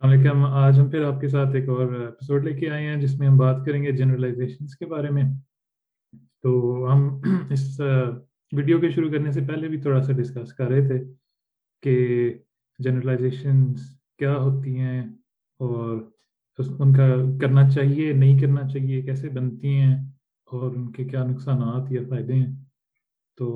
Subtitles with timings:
[0.00, 2.96] السلام علیکم آج ہم پھر آپ کے ساتھ ایک اور اپیسوڈ لے کے آئے ہیں
[3.00, 5.22] جس میں ہم بات کریں گے جنرلائزیشنس کے بارے میں
[6.42, 6.50] تو
[6.92, 7.00] ہم
[7.52, 7.62] اس
[8.56, 10.98] ویڈیو کے شروع کرنے سے پہلے بھی تھوڑا سا ڈسکس کر رہے تھے
[11.82, 11.96] کہ
[12.84, 13.88] جنرلائزیشنس
[14.18, 15.00] کیا ہوتی ہیں
[15.58, 15.96] اور
[16.78, 17.08] ان کا
[17.40, 19.94] کرنا چاہیے نہیں کرنا چاہیے کیسے بنتی ہیں
[20.58, 22.54] اور ان کے کیا نقصانات یا فائدے ہیں
[23.38, 23.50] تو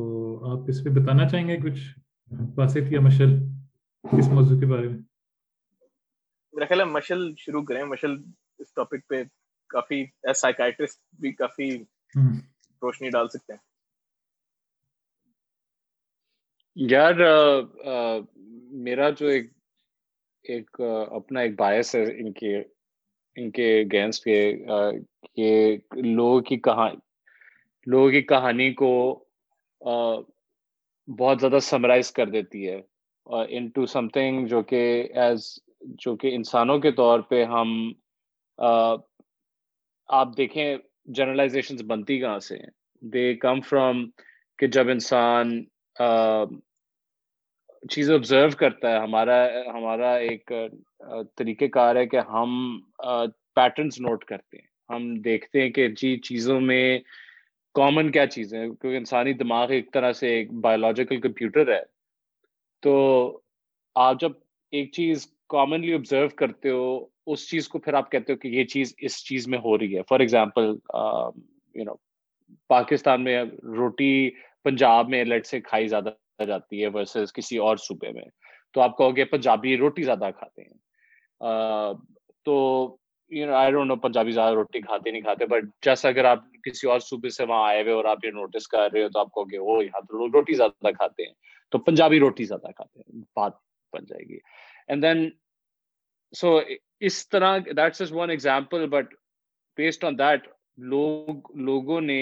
[0.52, 1.80] آپ اس پہ بتانا چاہیں گے کچھ
[2.58, 3.38] واسط یا مشل
[4.18, 4.98] اس موضوع کے بارے میں
[6.52, 8.16] میرا خیال ہے مشل شروع کریں مشل
[8.60, 9.22] اس ٹاپک پہ
[9.74, 10.04] کافی
[10.36, 11.70] سائیکائٹرسٹ بھی کافی
[12.82, 13.70] روشنی ڈال سکتے ہیں
[16.90, 17.14] یار
[18.86, 19.46] میرا جو ایک
[20.52, 20.80] ایک
[21.20, 24.36] اپنا ایک باعث ہے ان کے ان کے اگینسٹ کے
[25.34, 26.96] کہ لوگوں کی کہانی
[27.92, 28.88] لوگوں کی کہانی کو
[31.18, 32.80] بہت زیادہ سمرائز کر دیتی ہے
[33.56, 34.82] ان ٹو سم تھنگ جو کہ
[35.22, 35.46] ایز
[36.04, 37.68] جو کہ انسانوں کے طور پہ ہم
[40.18, 40.76] آپ دیکھیں
[41.14, 42.58] جرنلائزیشن بنتی کہاں سے
[43.12, 44.04] دے کم فرام
[44.58, 45.58] کہ جب انسان
[47.90, 49.42] چیز آبزرو کرتا ہے ہمارا
[49.74, 50.50] ہمارا ایک
[51.36, 52.54] طریقہ کار ہے کہ ہم
[53.54, 56.98] پیٹرنس نوٹ کرتے ہیں ہم دیکھتے ہیں کہ جی چیزوں میں
[57.74, 61.82] کامن کیا چیزیں کیونکہ انسانی دماغ ایک طرح سے ایک بایولوجیکل کمپیوٹر ہے
[62.82, 62.92] تو
[64.04, 64.32] آپ جب
[64.76, 66.82] ایک چیز کامنلی آبزرو کرتے ہو
[67.32, 69.96] اس چیز کو پھر آپ کہتے ہو کہ یہ چیز اس چیز میں ہو رہی
[69.96, 70.64] ہے for example
[71.78, 71.94] you know
[72.68, 73.42] Pakistan میں
[73.76, 74.10] روٹی
[74.64, 78.22] پنجاب میں لٹ سے کھائی زیادہ جاتی ہے ورسز کسی اور صوبے میں
[78.74, 81.44] تو آپ کہو گے پنجابی روٹی زیادہ کھاتے ہیں
[82.44, 82.54] تو
[83.36, 86.44] you know no I don't Punjabi زیادہ روٹی کھاتے نہیں کھاتے بٹ جیسا اگر آپ
[86.64, 89.18] کسی اور صوبے سے وہاں آئے ہوئے اور آپ یہ نوٹس کر رہے ہو تو
[89.20, 91.32] آپ کہو گے وہ یہاں تو روٹی زیادہ کھاتے ہیں
[91.74, 93.52] تو پنجابی روٹی زیادہ کھاتے ہیں بات
[93.92, 94.38] بن جائے گی
[94.88, 95.28] اینڈ دین
[96.40, 96.50] سو
[97.06, 99.12] اس طرح that's is one example but
[99.76, 100.46] based on that
[100.90, 102.20] لوگ لوگوں نے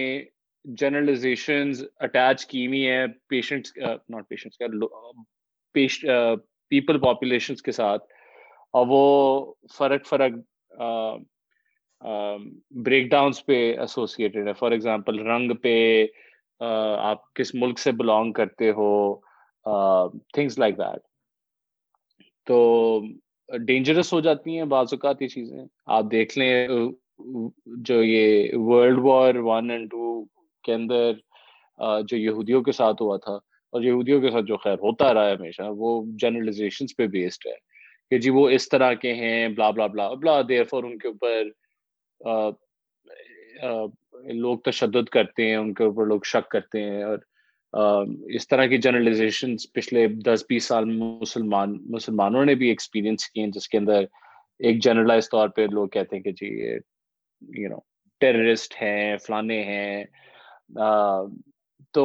[0.78, 3.77] جرنلائزیشنز اٹیچ کی ہوئی ہیں پیشنٹس
[4.11, 6.17] ناٹ پیشنٹس کیا
[6.70, 8.02] پیپل پاپولیشنس uh, کے ساتھ
[8.79, 10.33] اور وہ فرق فرق
[12.84, 15.74] بریک uh, ڈاؤنس um, پہ ایسوسیٹیڈ ہے فار ایگزامپل رنگ پہ
[16.64, 18.92] uh, آپ کس ملک سے بلانگ کرتے ہو
[20.34, 21.02] تھنگس لائک دیٹ
[22.48, 22.61] تو
[23.66, 25.61] ڈینجرس ہو جاتی ہیں بعض اوقات یہ چیزیں
[25.96, 26.52] آپ دیکھ لیں
[27.88, 30.22] جو یہ world war one and two
[30.64, 31.12] کے اندر
[32.08, 33.33] جو یہودیوں کے ساتھ ہوا تھا
[33.70, 37.55] اور یہودیوں کے ساتھ جو خیر ہوتا رہا ہے ہمیشہ وہ جرنلائزیشن پہ بیسڈ ہے
[38.10, 41.08] کہ جی وہ اس طرح کے ہیں بلا بلا بلا بلا دیر فور ان کے
[41.08, 41.48] اوپر
[44.44, 47.18] لوگ تشدد کرتے ہیں ان کے اوپر لوگ شک کرتے ہیں اور
[48.36, 53.51] اس طرح کی جرنلائزیشن پچھلے دس بیس سال مسلمان مسلمانوں نے بھی ایکسپیرینس کی ہیں
[53.55, 54.05] جس کے اندر
[54.67, 56.79] ایک جرنلائز طور پہ لوگ کہتے ہیں کہ جی یہ
[57.63, 57.77] یو نو
[58.20, 60.05] ٹیررسٹ ہیں فلانے ہیں
[61.95, 62.05] تو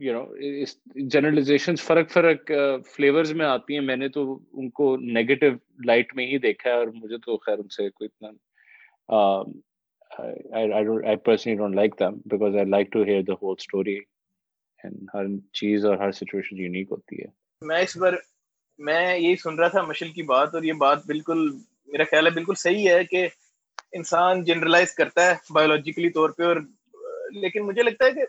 [0.00, 0.24] یو نو
[0.62, 0.76] اس
[1.12, 2.50] جرنلائزیشن فرق فرق
[2.96, 5.46] فلیورز میں آتی ہیں میں نے تو ان کو نگیٹو
[5.86, 8.30] لائٹ میں ہی دیکھا ہے اور مجھے تو خیر ان سے کوئی اتنا
[10.18, 13.56] I, I, don't I personally don't like them because I like to hear the whole
[13.58, 14.08] story
[14.82, 16.88] and her cheese or her situation is unique.
[16.94, 17.32] Hoti hai.
[17.68, 18.12] میں اس بار
[18.88, 21.48] میں یہی سن رہا تھا مشل کی بات اور یہ بات بالکل
[21.92, 23.26] میرا خیال ہے بالکل صحیح ہے کہ
[23.98, 26.56] انسان جنرلائز کرتا ہے بایولوجیکلی طور پہ اور
[27.42, 28.24] لیکن مجھے لگتا ہے کہ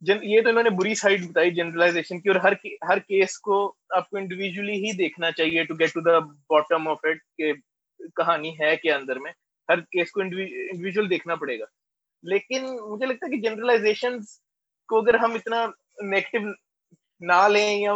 [0.00, 2.52] جن, یہ تو انہوں نے بری سائڈ بتائی جنرلائزیشن کی اور ہر
[2.88, 3.62] ہر کیس کو
[3.96, 6.18] آپ کو انڈیویجولی ہی دیکھنا چاہیے to get to the
[6.50, 7.52] bottom of it کہ
[8.16, 9.32] کہانی ہے کہ اندر میں
[9.68, 11.64] ہر کیس کو انڈیویژل دیکھنا پڑے گا
[12.32, 14.18] لیکن مجھے لگتا ہے کہ جنرلائزیشن
[14.88, 15.64] کو اگر ہم اتنا
[16.10, 16.48] نیگیٹو
[17.26, 17.92] نہ لیں یا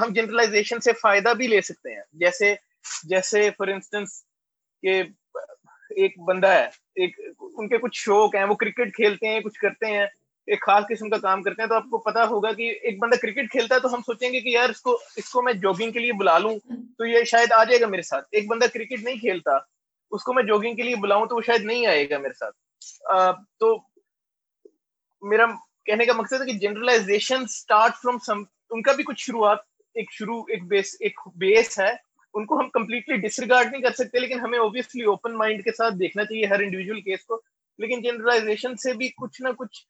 [0.00, 2.54] ہم جنرلائزیشن سے فائدہ بھی لے سکتے ہیں جیسے
[3.08, 4.22] جیسے فار انسٹنس
[4.82, 5.02] کہ
[6.04, 6.64] ایک بندہ ہے
[7.02, 7.18] ایک
[7.58, 10.06] ان کے کچھ شوق ہیں وہ کرکٹ کھیلتے ہیں کچھ کرتے ہیں
[10.52, 13.16] ایک خاص قسم کا کام کرتے ہیں تو آپ کو پتا ہوگا کہ ایک بندہ
[13.22, 15.90] کرکٹ کھیلتا ہے تو ہم سوچیں گے کہ یار اس کو اس کو میں جاگنگ
[15.92, 16.54] کے لیے بلا لوں
[16.98, 19.58] تو یہ شاید آ جائے گا میرے ساتھ ایک بندہ کرکٹ نہیں کھیلتا
[20.14, 23.40] اس کو میں جوگنگ کے لیے بلاؤں تو وہ شاید نہیں آئے گا میرے ساتھ
[23.60, 23.76] تو
[25.30, 25.46] میرا
[25.86, 28.42] کہنے کا مقصد ہے کہ جنرلائزیشن اسٹارٹ فرام سم
[28.74, 29.58] ان کا بھی کچھ شروعات
[29.98, 31.92] ایک شروع ایک بیس ایک بیس ہے
[32.38, 35.94] ان کو ہم کمپلیٹلی ڈسریگارڈ نہیں کر سکتے لیکن ہمیں اوبیسلی اوپن مائنڈ کے ساتھ
[36.00, 37.40] دیکھنا چاہیے ہر انڈیویجول کیس کو
[37.82, 39.82] لیکن جنرلائزیشن سے بھی کچھ نہ کچھ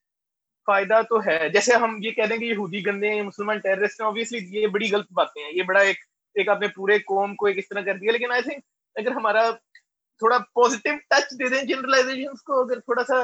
[0.67, 4.07] فائدہ تو ہے جیسے ہم یہ کہہ دیں کہ یہودی گندے ہیں مسلمان ٹیررسٹ ہیں
[4.07, 5.97] اوبیسلی یہ بڑی غلط باتیں ہیں یہ بڑا ایک
[6.39, 8.65] ایک آپ نے پورے قوم کو ایک اس طرح کر دیا لیکن آئی تھنک
[9.03, 9.49] اگر ہمارا
[10.19, 13.23] تھوڑا پوزیٹو ٹچ دے دیں جنرلائزیشن کو اگر تھوڑا سا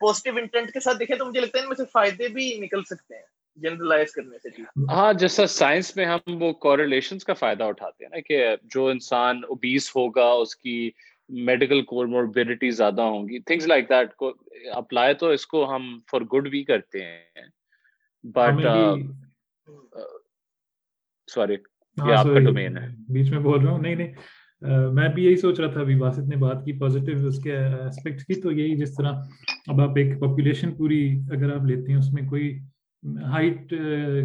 [0.00, 2.82] پوزیٹو انٹینٹ کے ساتھ دیکھیں تو مجھے لگتا ہے ان میں سے فائدے بھی نکل
[2.90, 3.26] سکتے ہیں
[3.56, 8.40] جی۔ ہاں جیسا سائنس میں ہم وہ کوریلیشن کا فائدہ اٹھاتے ہیں نا کہ
[8.74, 10.90] جو انسان اوبیس ہوگا اس کی
[11.50, 14.32] میڈیکل کوموربیڈیٹی زیادہ ہوں گی تھنگس لائک دیٹ کو
[14.76, 17.46] اپلائی تو اس کو ہم فار گڈ بھی کرتے ہیں
[18.38, 18.66] بٹ
[21.34, 21.56] سوری
[22.02, 22.24] ہاں،
[23.12, 26.28] بیچ میں بول رہا ہوں نہیں نہیں میں بھی یہی سوچ رہا تھا ابھی واسط
[26.28, 29.20] نے بات کی پازیٹیو اس کے اسپیکٹ کی تو یہی جس طرح
[29.72, 31.00] اب آپ ایک پاپولیشن پوری
[31.36, 32.52] اگر آپ لیتے ہیں اس میں کوئی
[33.32, 33.70] ہائٹ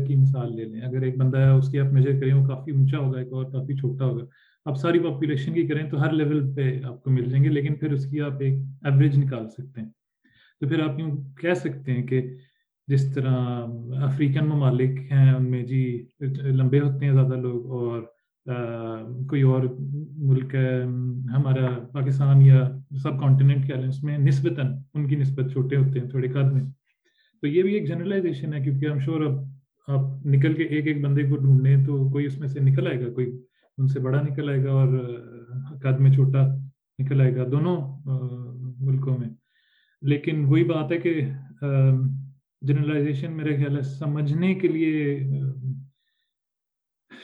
[0.07, 2.71] کی مثال لے لیں اگر ایک بندہ ہے اس کی آپ میجر کریں وہ کافی
[2.71, 4.25] اونچا ہوگا ایک اور کافی چھوٹا ہوگا
[4.69, 7.75] آپ ساری پاپولیشن کی کریں تو ہر لیول پہ آپ کو مل جائیں گے لیکن
[7.80, 9.89] پھر اس کی آپ ایک ایوریج نکال سکتے ہیں
[10.60, 11.12] تو پھر آپ یوں
[11.42, 12.21] کہہ سکتے ہیں کہ
[12.89, 13.33] جس طرح
[14.06, 15.81] افریقن ممالک ہیں ان میں جی
[16.59, 18.01] لمبے ہوتے ہیں زیادہ لوگ اور
[19.30, 19.63] کوئی اور
[20.30, 20.71] ملک ہے
[21.33, 22.63] ہمارا پاکستان یا
[23.03, 26.51] سب کانٹیننٹ کے لئے اس میں نسبتاً ان کی نسبت چھوٹے ہوتے ہیں تھوڑے قد
[26.53, 26.63] میں
[27.41, 29.38] تو یہ بھی ایک جنرلائزیشن ہے کیونکہ ہم شور اب
[29.97, 33.00] آپ نکل کے ایک ایک بندے کو ڈھونڈیں تو کوئی اس میں سے نکل آئے
[33.06, 33.27] گا کوئی
[33.77, 34.97] ان سے بڑا نکل آئے گا اور
[35.83, 36.45] قد میں چھوٹا
[37.03, 37.77] نکل آئے گا دونوں
[38.85, 39.30] ملکوں میں
[40.13, 41.21] لیکن وہی بات ہے کہ
[42.67, 45.17] جنرلائزیشن میرے خیال ہے سمجھنے کے لیے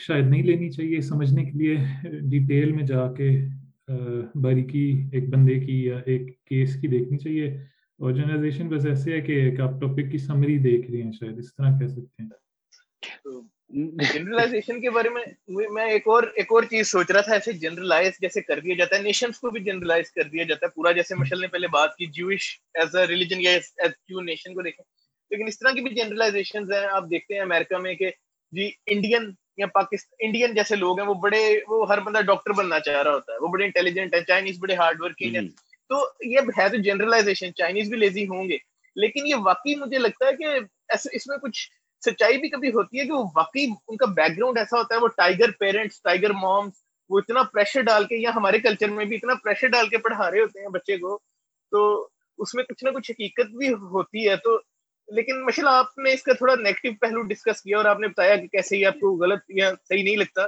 [0.06, 3.30] شاید نہیں لینی چاہیے سمجھنے کے لیے ڈیٹیل میں جا کے
[4.44, 4.84] باریکی
[5.14, 7.46] ایک بندے کی یا ایک کیس کی دیکھنی چاہیے
[8.04, 11.38] اور جنرلائزیشن بس ایسے ہے کہ ایک آپ ٹاپک کی سمری دیکھ رہے ہیں شاید
[11.40, 12.30] اس طرح کہہ سکتے ہیں
[14.14, 18.20] جنرلائزیشن کے بارے میں میں ایک اور ایک اور چیز سوچ رہا تھا ایسے جنرلائز
[18.22, 21.16] جیسے کر دیا جاتا ہے نیشنز کو بھی جنرلائز کر دیا جاتا ہے پورا جیسے
[21.20, 22.50] مشل نے پہلے بات کی جیوش
[22.80, 24.86] ایز اے ریلیجن یا ایز کیو نیشن کو دیکھیں
[25.32, 28.10] لیکن اس طرح کی بھی جنرلائزیشن ہیں آپ دیکھتے ہیں امیرکا میں کہ
[28.58, 32.80] جی انڈین یا پاکستان انڈین جیسے لوگ ہیں وہ بڑے وہ ہر بندہ ڈاکٹر بننا
[32.88, 35.48] چاہ رہا ہوتا ہے وہ بڑے بڑے انٹیلیجنٹ چائنیز ہارڈ ورکنگ ہیں
[35.90, 36.00] تو
[36.34, 38.58] یہ ہے تو جنرلائزیشن چائنیز بھی لیزی ہوں گے
[39.02, 41.68] لیکن یہ واقعی مجھے لگتا ہے کہ اس میں کچھ
[42.06, 45.00] سچائی بھی کبھی ہوتی ہے کہ وہ واقعی ان کا بیک گراؤنڈ ایسا ہوتا ہے
[45.02, 45.52] وہ ٹائگر
[46.04, 49.88] ٹائیگر مومس وہ اتنا پریشر ڈال کے یا ہمارے کلچر میں بھی اتنا پریشر ڈال
[49.90, 51.18] کے پڑھا رہے ہوتے ہیں بچے کو
[51.72, 51.86] تو
[52.44, 54.58] اس میں کچھ نہ کچھ حقیقت بھی ہوتی ہے تو
[55.14, 58.36] لیکن مشل آپ نے اس کا تھوڑا نیگیٹو پہلو ڈسکس کیا اور آپ نے بتایا
[58.36, 60.46] کہ کیسے یہ آپ کو غلط یا صحیح نہیں لگتا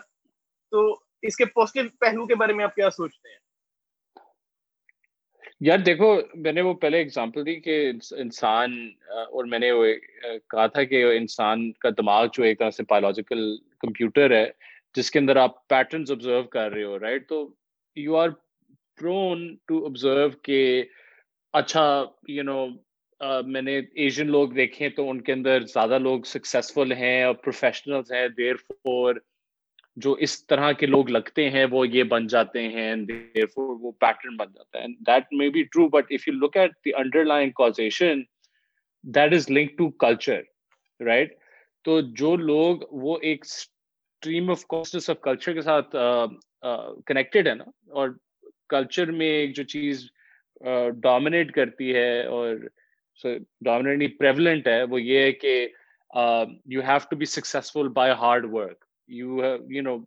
[0.71, 0.87] تو
[1.27, 3.45] اس کے پوزیٹو پہلو کے بارے میں آپ کیا سوچتے ہیں
[5.65, 6.07] یار دیکھو
[6.45, 7.77] میں نے وہ پہلے اگزامپل دی کہ
[8.21, 8.73] انسان
[9.31, 9.85] اور میں نے وہ
[10.51, 13.49] کہا تھا کہ انسان کا دماغ جو ایک طرح سے بایولوجیکل
[13.81, 14.45] کمپیوٹر ہے
[14.95, 17.47] جس کے اندر آپ پیٹرنز آبزرو کر رہے ہو رائٹ تو
[18.03, 18.29] you are
[19.01, 20.59] prone to observe کہ
[21.61, 21.87] اچھا
[22.27, 22.65] یو نو
[23.51, 27.99] میں نے ایشین لوگ دیکھے تو ان کے اندر زیادہ لوگ سکسیزفل ہیں اور پروفیشنل
[28.13, 29.15] ہیں دیر فور
[30.05, 33.91] جو اس طرح کے لوگ لگتے ہیں وہ یہ بن جاتے ہیں دیر فور وہ
[33.99, 36.93] پیٹرن بن جاتا ہے that may be true but if you look at the
[37.25, 38.21] underlying causation
[39.15, 40.41] that is link to culture
[41.05, 41.35] right
[41.85, 45.95] تو جو لوگ وہ ایک اسٹریم آف آف کلچر کے ساتھ
[47.07, 47.65] کنیکٹیڈ ہے نا
[47.99, 48.09] اور
[48.69, 50.07] کلچر میں ایک جو چیز
[51.01, 52.55] ڈومینیٹ کرتی ہے اور
[53.63, 55.53] ڈومینٹلی پریولنٹ ہے وہ یہ ہے کہ
[56.73, 58.83] you have to be successful by hard work
[59.17, 59.39] you
[59.75, 59.97] you know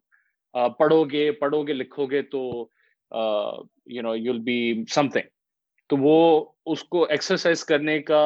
[0.78, 2.42] پڑھو گے پڑھو گے لکھو گے تو
[3.96, 4.58] you you know be
[5.12, 5.28] something
[5.88, 6.16] تو وہ
[6.72, 8.22] اس کو ایکسرسائز کرنے کا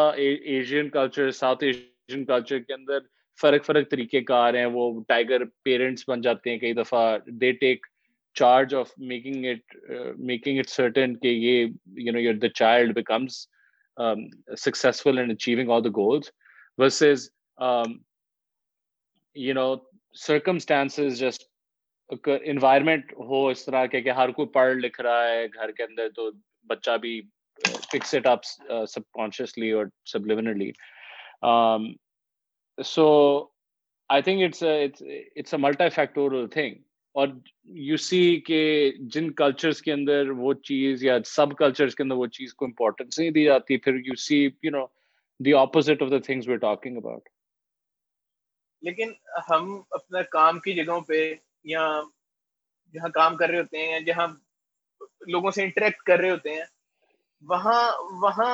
[0.55, 2.99] Asian culture South Asian culture کے اندر
[3.41, 7.17] فرق فرق طریقے کا آ رہے ہیں وہ ٹائیگر پیرنٹس بن جاتے ہیں کئی دفعہ
[7.27, 7.87] they take
[8.39, 9.77] charge of making it
[10.31, 11.67] making it certain کہ یہ
[12.07, 13.39] you know your the child becomes
[13.97, 16.31] um, um, successful in achieving all the goals
[16.79, 18.01] versus um,
[19.35, 19.83] you know
[20.15, 21.43] circumstances just
[22.13, 26.31] environment ہو اس طرح کہ ہر کوئی پڑھ لکھ رہا ہے گھر کے اندر تو
[26.69, 27.21] بچہ بھی
[28.25, 28.45] اپ
[28.95, 30.71] سب کانشیسلی اور سب loudly
[32.87, 33.07] so
[34.17, 35.53] I think
[35.95, 36.75] multifactorial thing
[37.21, 37.29] اور
[37.89, 38.59] یو سی کہ
[39.15, 43.19] جن کلچرس کے اندر وہ چیز یا سب کلچرس کے اندر وہ چیز کو امپورٹینس
[43.19, 44.85] نہیں دی جاتی پھر you see you know
[45.45, 47.29] the opposite of the things we talking about
[48.89, 49.13] لیکن
[49.51, 49.69] ہم
[49.99, 51.21] اپنا کام کی جگہوں پہ
[51.75, 51.85] یا
[52.95, 54.27] جہاں کام کر رہے ہوتے ہیں یا جہاں
[55.35, 56.65] لوگوں سے انٹریکٹ کر رہے ہوتے ہیں
[57.55, 57.81] وہاں
[58.23, 58.53] وہاں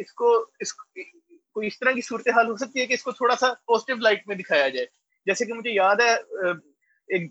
[0.00, 0.32] اس کو
[0.62, 0.72] اس
[1.52, 4.26] کوئی اس طرح کی صورتحال ہو سکتی ہے کہ اس کو تھوڑا سا پازیٹیو لائٹ
[4.28, 4.86] میں دکھایا جائے
[5.26, 6.12] جیسے کہ مجھے یاد ہے
[7.14, 7.30] ایک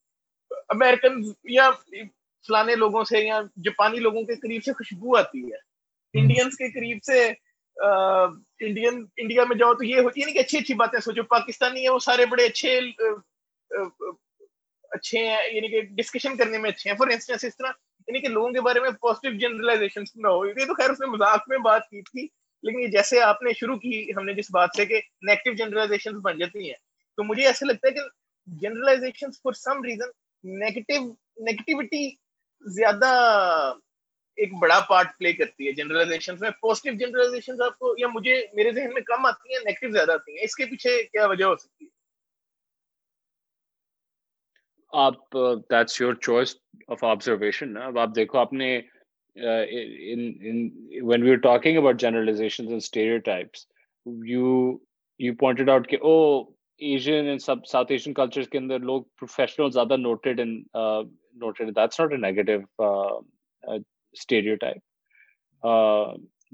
[0.75, 1.21] امیرکن
[1.53, 1.69] یا
[2.47, 7.03] فلانے لوگوں سے یا جاپانی لوگوں کے قریب سے خوشبو آتی ہے انڈینس کے قریب
[7.05, 7.21] سے
[8.65, 11.83] انڈین انڈیا میں جاؤ تو یہ ہوتی ہے نا کہ اچھی اچھی باتیں سوچو پاکستانی
[11.83, 12.77] ہے وہ سارے بڑے اچھے
[14.97, 17.71] اچھے ہیں یعنی کہ ڈسکشن کرنے میں اچھے ہیں فار انسٹنس اس طرح
[18.07, 21.07] یعنی کہ لوگوں کے بارے میں پازیٹیو جنرلائزیشن نہ ہو یہ تو خیر اس نے
[21.07, 22.27] مذاق میں بات کی تھی
[22.67, 26.37] لیکن جیسے آپ نے شروع کی ہم نے جس بات سے کہ نیگیٹو جنرلائزیشن بن
[26.37, 26.75] جاتی ہیں
[27.17, 28.07] تو مجھے ایسا لگتا ہے کہ
[28.61, 30.09] generalization for some reason
[30.43, 30.93] negative
[31.45, 32.09] negativity
[32.75, 33.07] زیادہ
[34.43, 38.71] ایک بڑا پارٹ پلے کرتی ہے جنرلائزیشن میں پوزیٹیو جنرلائزیشن آپ کو یا مجھے میرے
[38.73, 41.55] ذہن میں کم آتی ہیں نیگیٹو زیادہ آتی ہیں اس کے پیچھے کیا وجہ ہو
[41.55, 41.99] سکتی ہے
[45.03, 45.31] آپ
[45.71, 46.55] that's your choice
[46.93, 48.73] of observation اب آپ دیکھو آپ نے
[49.35, 52.73] when we are talking about generalization
[53.25, 53.65] stereotypes
[54.29, 54.49] you
[55.27, 56.43] you pointed out کہ او oh،
[56.89, 60.53] ایشین اینڈ سب ساؤتھ ایشین کلچر کے اندر لوگ پروفیشنل زیادہ noted in
[61.41, 62.51] noted that's not a negative
[64.61, 65.65] stereotype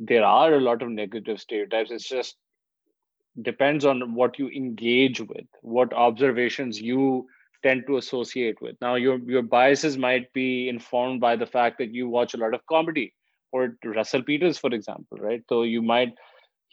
[0.09, 1.31] there are a lot of negative
[1.71, 2.37] stereotypes it's just
[3.45, 7.19] depends on what you engage with what observations you
[7.63, 11.95] tend to associate with now your your biases might be inform by the fact that
[11.95, 13.05] you watch a lot of comedy
[13.57, 13.67] or
[13.99, 16.19] Russell Peters for example right تو you might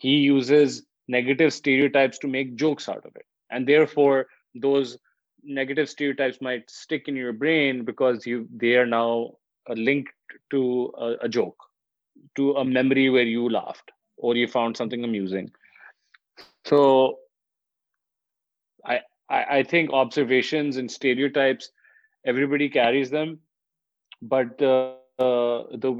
[0.05, 0.83] he uses
[1.17, 1.45] negative
[1.99, 3.23] stereotypes to make jokes out of it
[3.55, 4.23] and therefore
[4.63, 4.97] those
[5.57, 6.23] negative
[7.19, 8.29] your brains
[8.63, 9.25] they are now
[9.77, 10.09] link
[10.51, 11.65] took
[12.37, 13.91] to a memory where you laughed
[14.25, 14.37] or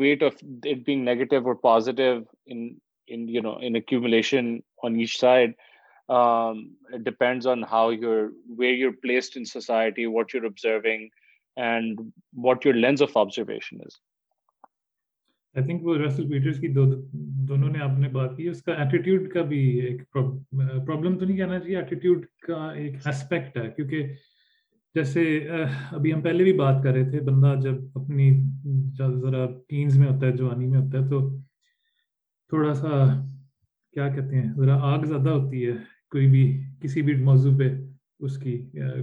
[0.01, 2.15] weight of thing negative or positive
[3.77, 4.57] accumulation
[4.87, 5.53] on each side
[6.09, 11.11] um, it depends on how you're you're you're where placed in society what what observing
[11.57, 12.13] and
[12.65, 14.01] your lens of observation is
[24.97, 25.23] جیسے
[25.93, 28.31] ابھی ہم پہلے بھی بات کر رہے تھے بندہ جب اپنی
[28.99, 31.21] ذرا ٹینز میں ہوتا ہے جوانی میں ہوتا ہے تو
[32.49, 33.03] تھوڑا سا
[33.95, 35.73] کیا کہتے ہیں ذرا آگ زیادہ ہوتی ہے
[36.15, 36.43] کوئی بھی
[36.81, 37.69] کسی بھی موضوع پہ
[38.27, 38.53] اس کی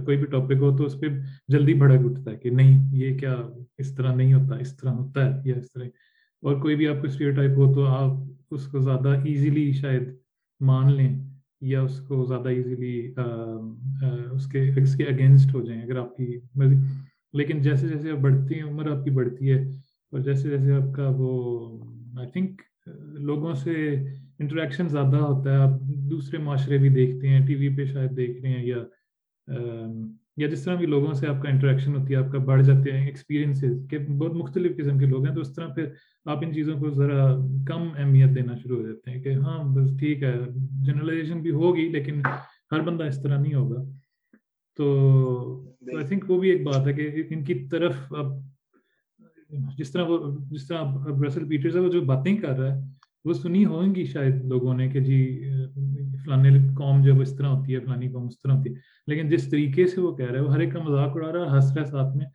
[0.04, 1.06] کوئی بھی ٹاپک ہو تو اس پہ
[1.54, 3.34] جلدی بھڑک اٹھتا ہے کہ نہیں یہ کیا
[3.82, 5.82] اس طرح نہیں ہوتا اس طرح ہوتا ہے یا اس طرح
[6.46, 10.08] اور کوئی بھی آپ کو ٹائپ ہو تو آپ اس کو زیادہ ایزیلی شاید
[10.70, 11.10] مان لیں
[11.74, 12.94] یا اس کو زیادہ ایزیلی
[14.36, 16.38] اس کے اس کے اگینسٹ ہو جائیں اگر آپ کی
[17.40, 19.58] لیکن جیسے جیسے آپ بڑھتی ہیں عمر آپ کی بڑھتی ہے
[20.10, 21.30] اور جیسے جیسے آپ کا وہ
[22.20, 22.60] آئی تھنک
[23.30, 23.74] لوگوں سے
[24.40, 28.40] انٹریکشن زیادہ ہوتا ہے آپ دوسرے معاشرے بھی دیکھتے ہیں ٹی وی پہ شاید دیکھ
[28.42, 28.76] رہے ہیں یا
[30.38, 32.92] یا جس طرح بھی لوگوں سے آپ کا انٹریکشن ہوتی ہے آپ کا بڑھ جاتے
[32.92, 35.88] ہیں ایکسپیرینسز کہ بہت مختلف قسم کے لوگ ہیں تو اس طرح پھر
[36.34, 37.26] آپ ان چیزوں کو ذرا
[37.68, 40.32] کم اہمیت دینا شروع ہو جاتے ہیں کہ ہاں بس ٹھیک ہے
[40.86, 42.22] جنرلائزیشن بھی ہوگی لیکن
[42.72, 43.82] ہر بندہ اس طرح نہیں ہوگا
[44.76, 44.88] تو
[45.96, 48.32] آئی تھنک وہ بھی ایک بات ہے کہ ان کی طرف اب
[49.78, 50.18] جس طرح وہ
[50.50, 52.80] جس طرح پیٹر سے وہ جو باتیں کر رہا ہے
[53.24, 55.16] وہ سنی ہوں گی شاید لوگوں نے کہ جی
[56.24, 58.80] فلانے قوم جب اس طرح ہوتی ہے فلانی قوم اس طرح ہوتی ہے
[59.12, 61.44] لیکن جس طریقے سے وہ کہہ رہا ہے وہ ہر ایک کا مذاق اڑا رہا
[61.44, 62.26] ہے ہنس رہا ہے ساتھ میں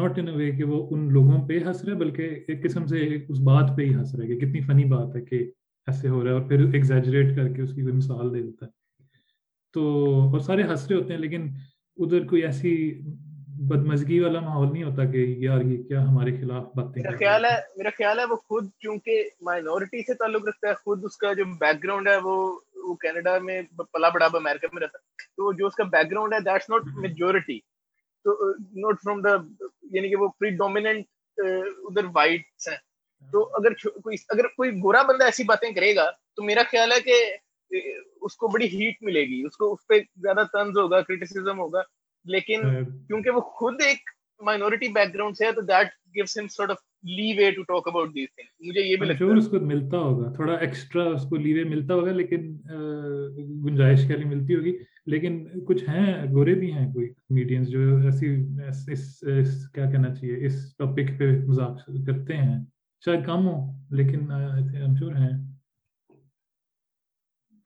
[0.00, 2.86] ناٹ ان اے وے کہ وہ ان لوگوں پہ ہنس رہا ہے بلکہ ایک قسم
[2.92, 5.42] سے اس بات پہ ہی ہنس رہا ہے کہ کتنی فنی بات ہے کہ
[5.86, 8.66] ایسے ہو رہا ہے اور پھر ایگزیجریٹ کر کے اس کی کوئی مثال دے دیتا
[8.66, 8.70] ہے
[9.72, 9.82] تو
[10.28, 11.48] اور سارے ہنس رہے ہوتے ہیں لیکن
[12.04, 12.74] ادھر کوئی ایسی
[13.70, 17.56] بدمزگی والا ماحول نہیں ہوتا کہ یار یہ کیا ہمارے خلاف باتیں میرا خیال ہے
[17.76, 21.44] میرا خیال ہے وہ خود چونکہ مائنورٹی سے تعلق رکھتا ہے خود اس کا جو
[21.60, 22.36] بیک گراؤنڈ ہے وہ
[22.88, 23.60] وہ کینیڈا میں
[23.92, 26.86] پلا بڑا امریکہ میں رہتا ہے تو جو اس کا بیک گراؤنڈ ہے دیٹس ناٹ
[27.02, 27.58] میجورٹی
[28.24, 29.34] تو ناٹ فرام دا
[29.96, 31.04] یعنی کہ وہ پری ڈومیننٹ
[31.46, 32.76] ادھر وائٹس ہیں
[33.32, 37.00] تو اگر کوئی اگر کوئی گورا بندہ ایسی باتیں کرے گا تو میرا خیال ہے
[37.04, 37.76] کہ
[38.26, 41.82] اس کو بڑی ہیٹ ملے گی اس کو اس پہ زیادہ طنز ہوگا کرٹیسزم ہوگا
[42.26, 43.10] گنجائش
[55.88, 56.92] ہیں گورے بھی ہیں
[59.92, 62.40] کہنا چاہیے اس ٹاپک پہ
[63.04, 63.54] شاید کم ہو
[63.96, 64.28] لیکن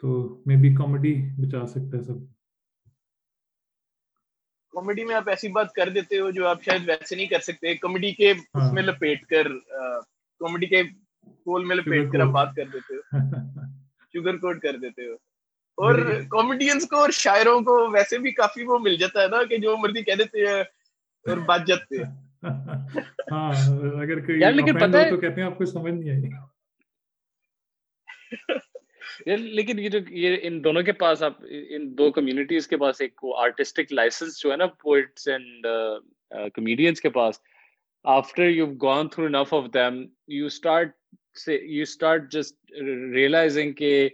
[0.01, 0.09] تو
[0.47, 2.17] مے بی کامیڈی بچا سکتا ہے سب
[4.79, 7.75] کامیڈی میں آپ ایسی بات کر دیتے ہو جو آپ شاید ویسے نہیں کر سکتے
[7.77, 10.83] کامیڈی کے اس ہاں۔ میں لپیٹ کر کامیڈی کے
[11.45, 13.21] کول میں لپیٹ کر آپ بات کر دیتے ہو
[14.13, 15.15] شوگر کوٹ کر دیتے ہو
[15.87, 15.99] اور
[16.31, 19.57] کامیڈینس جی۔ کو اور شاعروں کو ویسے بھی کافی وہ مل جاتا ہے نا کہ
[19.67, 20.61] جو مرضی کہہ دیتے ہیں
[21.31, 22.51] اور بات جاتے ہیں
[23.33, 23.51] ہاں
[24.03, 26.37] اگر کوئی تو کہتے ہیں آپ کو سمجھ نہیں آئی
[29.27, 31.43] لیکن یہ جو یہ ان دونوں کے پاس آپ
[31.77, 35.67] ان دو کمیونٹیز کے پاس ایک وہ آرٹسٹک لائسنس جو ہے نا پوئٹس اینڈ
[36.55, 37.41] کمیڈینس کے پاس
[38.17, 40.03] after you gone through enough of them
[40.35, 40.95] you start
[41.45, 42.73] سے یو اسٹارٹ جسٹ
[43.15, 44.09] ریئلائزنگ کہ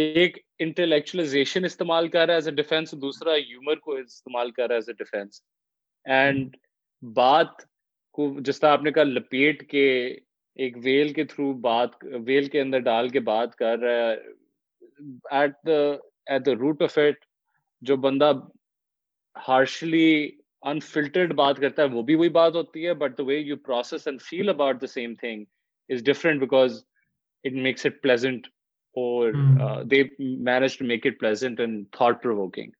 [0.00, 4.74] ایک انٹلیکچولیزیشن استعمال کر رہا ہے ایز اے ڈیفینس دوسرا ہیومر کو استعمال کر رہا
[4.74, 5.42] ہے ایز اے ڈیفینس
[6.18, 6.56] اینڈ
[7.14, 7.60] بات
[8.14, 9.88] کو جس طرح آپ نے کہا لپیٹ کے
[10.62, 11.90] ایک ویل کے تھرو بات
[12.26, 14.16] ویل کے اندر ڈال کے بات کر رہا ہے
[15.40, 15.78] at the
[16.32, 17.24] at the root of at
[17.90, 18.30] جو بندہ
[19.48, 20.08] ہارشلی
[20.70, 24.06] انفلٹرڈ بات کرتا ہے وہ بھی وہی بات ہوتی ہے but the way you process
[24.08, 25.44] and feel about the same thing
[25.94, 26.82] is different because
[27.44, 28.46] it makes it pleasant
[29.02, 29.32] اور
[29.90, 30.02] they
[30.52, 32.70] manage to make it pleasant and thought provoking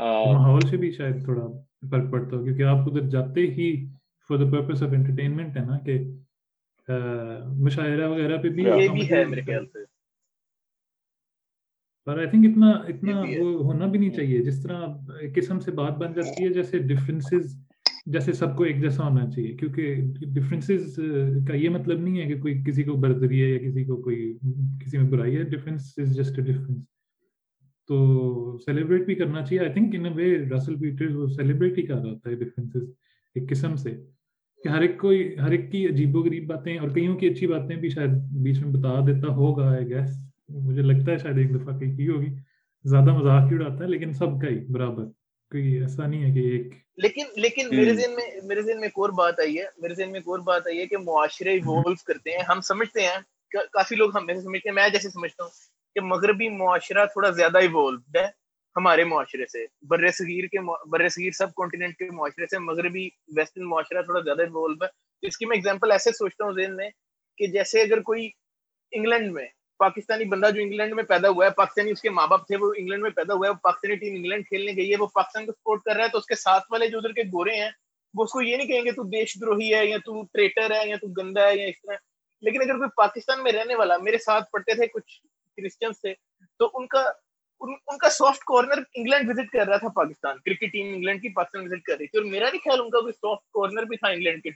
[0.00, 1.46] ماحول سے بھی شاید تھوڑا
[1.90, 3.74] فرق پڑتا ہو کیونکہ آپ ادھر جاتے ہی
[4.28, 5.98] for the purpose of entertainment ہے نا کہ
[6.88, 9.84] مشاعرہ وغیرہ پہ بھی یہ بھی ہے میرے خیال سے
[12.06, 14.86] پر آئی تھنک اتنا اتنا وہ ہونا بھی نہیں چاہیے جس طرح
[15.34, 17.54] قسم سے بات بن جاتی ہے جیسے ڈفرینسز
[18.14, 19.94] جیسے سب کو ایک جیسا ہونا چاہیے کیونکہ
[20.34, 20.98] ڈفرینسز
[21.48, 24.18] کا یہ مطلب نہیں ہے کہ کوئی کسی کو برتری ہے یا کسی کو کوئی
[24.84, 26.84] کسی میں برائی ہے ڈفرینس از جسٹ ڈفرینس
[27.88, 31.86] تو سیلیبریٹ بھی کرنا چاہیے I think in a way Russell Peter وہ سیلیبریٹ ہی
[31.86, 32.88] کر رہا تھا ڈفرینسز
[33.36, 33.94] ایک قسم سے
[34.64, 37.46] کہ ہر ایک کوئی ہر ایک کی عجیب و غریب باتیں اور کئیوں کی اچھی
[37.46, 38.10] باتیں بھی شاید
[38.44, 40.14] بیچ میں بتا دیتا ہوگا آئی گیس
[40.68, 42.28] مجھے لگتا ہے شاید ایک دفعہ کئی کی ہوگی
[42.92, 45.04] زیادہ مذاق کیوں اڑاتا ہے لیکن سب کا ہی برابر
[45.54, 48.98] کوئی ایسا نہیں ہے کہ ایک لیکن لیکن میرے ذہن میں میرے ذہن میں ایک
[49.04, 51.94] اور بات آئی ہے میرے ذہن میں ایک اور بات آئی ہے کہ معاشرے ایوولو
[52.06, 55.42] کرتے ہیں ہم سمجھتے ہیں کافی لوگ ہم میں سے سمجھتے ہیں میں جیسے سمجھتا
[55.44, 55.50] ہوں
[55.94, 58.26] کہ مغربی معاشرہ تھوڑا زیادہ ایوولوڈ ہے
[58.76, 60.58] ہمارے معاشرے سے بر صغیر کے
[60.90, 65.36] بر صغیر سب کانٹیننٹ کے معاشرے سے مغربی ویسٹرن معاشرہ تھوڑا زیادہ انوالو ہے اس
[65.38, 66.88] کی میں اگزامپل ایسے سوچتا ہوں ذہن میں
[67.38, 68.28] کہ جیسے اگر کوئی
[68.92, 69.46] انگلینڈ میں
[69.78, 72.72] پاکستانی بندہ جو انگلینڈ میں پیدا ہوا ہے پاکستانی اس کے ماں باپ تھے وہ
[72.78, 75.52] انگلینڈ میں پیدا ہوا ہے وہ پاکستانی ٹیم انگلینڈ کھیلنے گئی ہے وہ پاکستان کو
[75.52, 77.70] سپورٹ کر رہا ہے تو اس کے ساتھ والے جو ادھر کے گورے ہیں
[78.16, 80.88] وہ اس کو یہ نہیں کہیں گے تو دیش دروہی ہے یا تو ٹریٹر ہے
[80.88, 81.96] یا تو گندا ہے یا اس طرح
[82.46, 85.20] لیکن اگر کوئی پاکستان میں رہنے والا میرے ساتھ پڑھتے تھے کچھ
[85.56, 86.14] کرسچنس تھے
[86.58, 87.02] تو ان کا
[87.64, 91.62] ان کا سافٹ کارنر انگلینڈ وزٹ کر رہا تھا پاکستان کرکٹ ٹیم انگلینڈ کی پاکستان
[91.64, 94.08] وزٹ کر رہی تھی اور میرا نہیں خیال ان کا کوئی سافٹ کارنر بھی تھا
[94.16, 94.50] انگلینڈ کے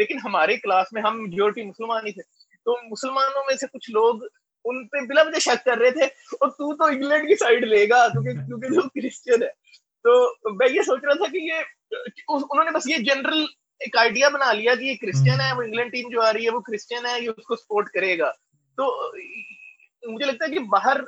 [0.00, 2.22] لیکن ہمارے کلاس میں ہم میجورٹی مسلمان ہی تھے
[2.64, 4.24] تو مسلمانوں میں سے کچھ لوگ
[4.70, 6.04] ان پہ بلا شک کر رہے تھے
[6.40, 9.48] اور تو تو انگلینڈ کی سائڈ لے گا کیونکہ کیونکہ لوگ کرسچن ہے
[10.08, 10.16] تو
[10.58, 13.44] میں یہ سوچ رہا تھا کہ یہ انہوں نے بس یہ جنرل
[13.86, 16.50] ایک آئیڈیا بنا لیا کہ یہ کرسچن ہے وہ انگلینڈ ٹیم جو آ رہی ہے
[16.54, 18.30] وہ کرسچن ہے یہ اس کو سپورٹ کرے گا
[18.82, 18.90] تو
[20.12, 21.00] مجھے لگتا ہے کہ باہر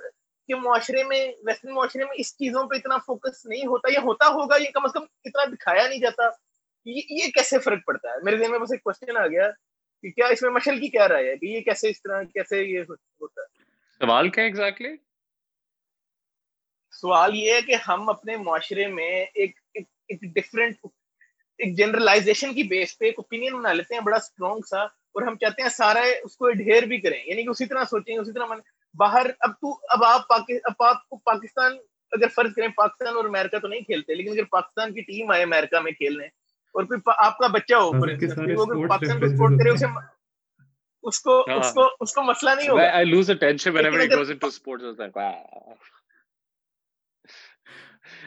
[0.49, 4.27] کہ معاشرے میں ویسٹرن معاشرے میں اس چیزوں پہ اتنا فوکس نہیں ہوتا یا ہوتا
[4.37, 6.29] ہوگا یہ کم از کم اتنا دکھایا نہیں جاتا
[6.91, 9.49] یہ یہ کیسے فرق پڑتا ہے میرے ذہن میں بس ایک کوشچن آ گیا
[10.03, 12.63] کہ کیا اس میں مشل کی کیا رائے ہے کہ یہ کیسے اس طرح کیسے
[12.63, 13.47] یہ ہوتا ہے
[14.05, 14.95] سوال کیا ایگزیکٹلی
[17.01, 20.87] سوال یہ ہے کہ ہم اپنے معاشرے میں ایک ایک ڈفرینٹ
[21.59, 25.37] ایک جنرلائزیشن کی بیس پہ ایک اوپینین بنا لیتے ہیں بڑا اسٹرانگ سا اور ہم
[25.41, 28.47] چاہتے ہیں سارا اس کو ڈھیر بھی کریں یعنی کہ اسی طرح سوچیں اسی طرح
[28.49, 28.59] من
[28.99, 31.77] باہر اب تو اب آپ آپ کو پاکستان
[32.17, 35.43] اگر فرض کریں پاکستان اور امریکہ تو نہیں کھیلتے لیکن اگر پاکستان کی ٹیم آئے
[35.43, 36.27] امریکہ میں کھیلنے
[36.79, 37.91] اور کوئی آپ کا بچہ ہو
[39.09, 40.01] ہاں۔
[41.09, 44.37] اس کو مسئلہ نہیں ہوگا لیکن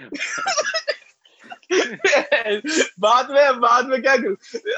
[2.97, 4.33] بعد میں بعد میں کیا کروں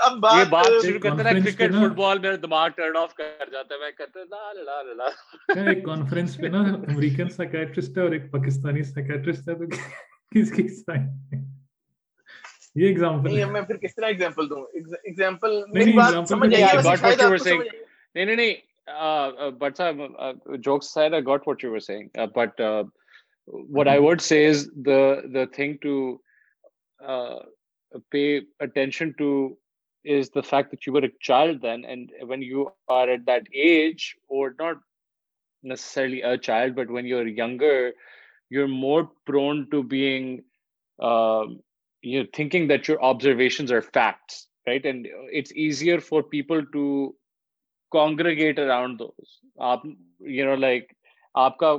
[0.06, 3.50] اب بات یہ بات شروع کرتے نا کرکٹ فٹ بال میرا دماغ ٹرن آف کر
[3.52, 8.12] جاتا ہے میں کہتا لا لا لا ایک کانفرنس پہ نا امریکن سائیکیٹرسٹ ہے اور
[8.18, 9.66] ایک پاکستانی سائیکیٹرسٹ ہے تو
[10.36, 11.06] کس کی سائیں
[12.82, 14.64] یہ ایگزامپل نہیں میں پھر کس طرح ایگزامپل دوں
[15.04, 17.62] ایگزامپل میری بات سمجھ آئی but what you were saying
[18.16, 22.62] نہیں نہیں نہیں بٹ صاحب jokes side I got what you were saying but
[23.78, 24.98] what i would say is the
[25.38, 25.94] the thing to
[28.12, 28.22] pay
[28.64, 29.30] attention to
[30.18, 31.64] is the fact you are a child
[32.30, 32.64] when you
[32.94, 34.50] are at that age اور
[35.70, 36.34] people
[46.74, 46.86] to
[47.98, 49.02] congregate around
[50.60, 50.92] like
[51.46, 51.76] آپ کا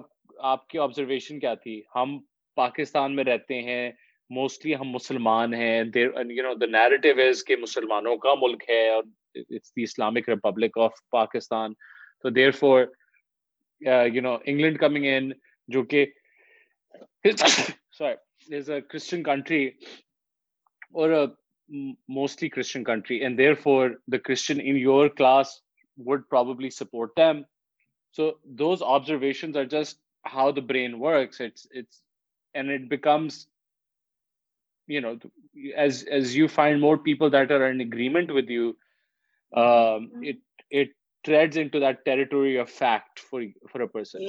[0.52, 2.18] آپ کی آبزرویشن کیا تھی ہم
[2.56, 3.90] پاکستان میں رہتے ہیں
[4.34, 5.84] موسٹلی ہم مسلمان ہیں
[7.64, 9.02] مسلمانوں کا ملک ہے اور
[9.38, 11.72] اور اسلامک ریپبلک آف پاکستان
[12.22, 12.28] تو
[12.60, 12.80] therefore
[14.14, 15.30] you know England coming in
[15.76, 16.04] جو کہ
[18.88, 19.68] Christian country
[23.38, 23.54] the
[26.76, 27.20] support
[28.82, 29.52] observation
[34.86, 38.48] you you you know as as find more people that that are in agreement with
[38.52, 40.24] um, mm-hmm.
[40.30, 40.36] it
[40.80, 40.90] it
[41.26, 44.24] treads into territory of fact for for a person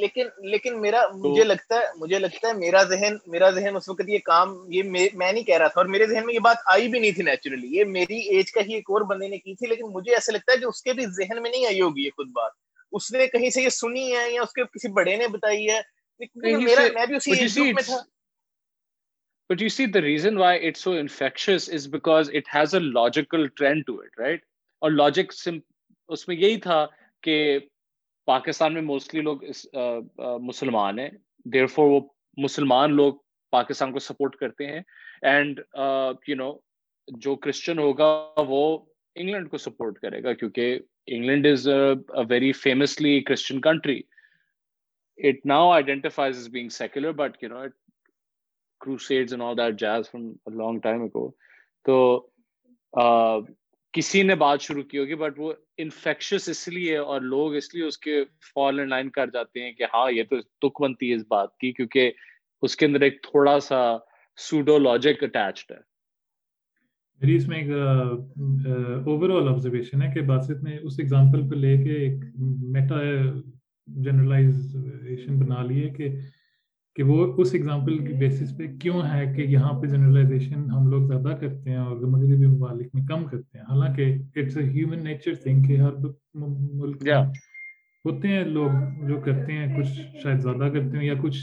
[5.45, 7.83] کہہ رہا تھا اور میرے ذہن میں یہ بات آئی بھی نہیں تھی نیچرلی یہ
[7.97, 11.05] میری ایج کا ہی ایک اور بندے نے کی تھی لیکن مجھے ایسا لگتا ہے
[11.21, 12.51] ذہن میں نہیں آئی ہوگی یہ خود بات
[12.97, 15.81] اس نے کہیں سے یہ سنی ہے یا اس کے کسی بڑے نے بتائی ہے
[19.49, 21.49] but you see the reason why it so infectious
[21.91, 22.29] because
[22.81, 24.43] logical trend to it right
[24.81, 26.86] اور لاجک سمپ اس میں یہی تھا
[27.23, 27.36] کہ
[28.27, 29.43] پاکستان میں موسٹلی لوگ
[30.45, 31.10] مسلمان ہیں
[31.53, 31.99] دیر فور وہ
[32.43, 33.13] مسلمان لوگ
[33.51, 34.81] پاکستان کو سپورٹ کرتے ہیں
[35.31, 35.60] اینڈ
[36.27, 36.51] یو نو
[37.25, 38.08] جو کرسچن ہوگا
[38.47, 38.62] وہ
[39.15, 40.77] انگلینڈ کو سپورٹ کرے گا کیونکہ
[41.15, 41.67] England is
[42.29, 43.99] very famously Christian country
[45.29, 47.71] it now identifies as being secular but you know it
[48.86, 51.30] crusades and all that goes from long time ago
[51.89, 51.98] تو
[53.98, 55.52] کسی نے بات شروع کی ہوگی بٹ وہ
[55.84, 59.71] انفیکشس اس لیے اور لوگ اس لیے اس کے فال ان لائن کر جاتے ہیں
[59.78, 62.12] کہ ہاں یہ تو تک بنتی ہے اس بات کی کیونکہ
[62.67, 63.80] اس کے اندر ایک تھوڑا سا
[64.50, 65.78] سوڈو لاجک اٹیچڈ ہے
[67.21, 71.76] میری اس میں ایک اوور آل آبزرویشن ہے کہ باسط نے اس ایگزامپل کو لے
[71.84, 72.24] کے ایک
[72.78, 72.95] میٹا
[74.06, 76.10] جنرلائزیشن بنا لی ہے کہ
[76.95, 81.08] کہ وہ اس ایگزامپل کی بیسس پہ کیوں ہے کہ یہاں پہ جنرلائزیشن ہم لوگ
[81.08, 84.03] زیادہ کرتے ہیں اور مغربی ممالک میں کم کرتے ہیں حالانکہ
[84.39, 85.93] it's a human nature thing کہ ہر
[86.34, 87.25] ملک yeah.
[88.05, 89.89] ہوتے ہیں لوگ جو کرتے ہیں کچھ
[90.23, 91.38] شاید زیادہ کرتے ہوں یا کچھ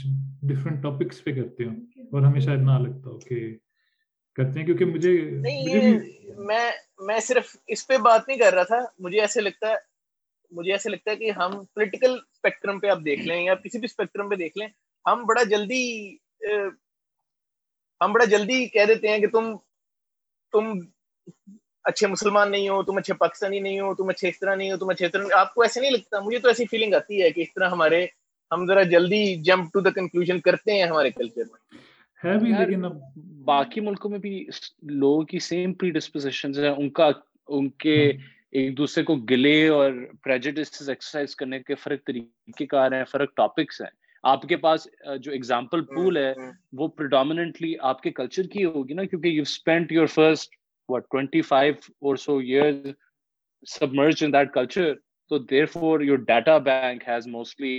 [0.51, 1.75] ڈفرینٹ ٹاپکس پہ کرتے ہوں
[2.11, 3.41] اور ہمیں شاید نہ لگتا ہو کہ
[4.35, 6.69] کرتے ہیں کیونکہ مجھے میں
[7.07, 9.75] میں صرف اس پہ بات نہیں کر رہا تھا مجھے ایسے لگتا ہے
[10.55, 13.85] مجھے ایسے لگتا ہے کہ ہم پولیٹیکل اسپیکٹرم پہ آپ دیکھ لیں یا کسی بھی
[13.91, 14.67] اسپیکٹرم پہ دیکھ لیں
[15.07, 15.83] ہم بڑا جلدی
[18.03, 19.55] ہم بڑا جلدی کہہ دیتے ہیں کہ تم
[20.51, 20.71] تم
[21.89, 24.77] اچھے مسلمان نہیں ہو تم اچھے پاکستانی نہیں ہو تم اچھے اس طرح نہیں ہو
[24.77, 27.29] تم اچھے اس طرح آپ کو ایسے نہیں لگتا مجھے تو ایسی فیلنگ آتی ہے
[27.31, 28.05] کہ اس طرح ہمارے
[28.51, 31.71] ہم ذرا جلدی جمپ ٹو دا کنکلوژ کرتے ہیں ہمارے کلچر میں
[32.23, 32.83] ہے بھی لیکن
[33.45, 34.45] باقی ملکوں میں بھی
[35.03, 37.09] لوگوں کی سیم پری ڈسپوزیشن ہیں ان کا
[37.57, 39.91] ان کے ایک دوسرے کو گلے اور
[40.23, 43.89] پریجڈس ایکسرسائز کرنے کے فرق طریقے کار ہیں فرق ٹاپکس ہیں
[44.31, 44.87] آپ کے پاس
[45.21, 46.33] جو ایگزامپل پول ہے
[46.77, 50.55] وہ پریڈامنٹلی آپ کے کلچر کی ہوگی نا کیونکہ you spend your first
[50.89, 51.73] what twenty five
[52.07, 52.71] or so year
[53.69, 54.93] submerge in that culture
[55.29, 55.37] تو
[55.73, 57.75] therefore your data bank has mostly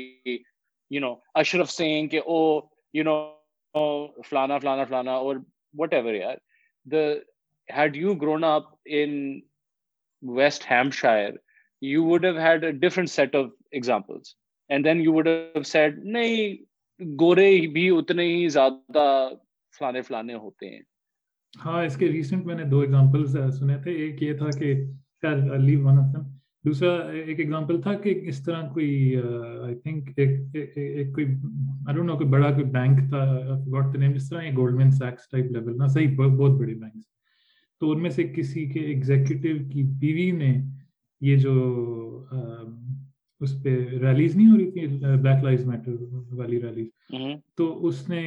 [0.90, 2.38] you know Ashraf Singh کے او
[2.98, 3.16] یو نو
[4.28, 5.36] فلانا فلانا فلانا اور
[5.78, 6.36] وٹ ایور یار
[6.92, 7.04] the
[7.78, 8.68] head you grown up
[9.00, 9.18] in
[10.36, 10.70] West
[11.02, 11.30] Hampshire
[11.92, 13.46] you would have had a different set of
[13.78, 14.34] examples
[14.68, 15.28] and then you would
[15.72, 16.54] said نہیں
[17.20, 19.08] گورے بھی اتنے ہی زیادہ
[19.78, 20.80] فلانے فلانے ہوتے ہیں
[21.64, 23.26] ہاں اس کے ریسنٹ میں نے دو ایگزامپل
[23.58, 24.74] سنے تھے ایک یہ تھا کہ
[26.66, 29.16] دوسرا ایک ایگزامپل تھا کہ اس طرح کوئی
[29.64, 33.22] آئی تھنک ایک کوئی آئی ڈونٹ نو کوئی بڑا کوئی بینک تھا
[33.72, 37.02] واٹ دا نیم جس طرح ایک گولڈمین سیکس ٹائپ لیول نا صحیح بہت بڑے بینکس
[37.80, 40.52] تو ان میں سے کسی کے ایگزیکٹو کی بیوی نے
[41.28, 41.52] یہ جو
[43.44, 43.70] اس پہ
[44.02, 44.86] ریلیز نہیں ہو رہی تھی
[45.22, 45.94] بلیک لائف میٹر
[46.38, 46.88] والی ریلیز
[47.58, 48.20] تو اس نے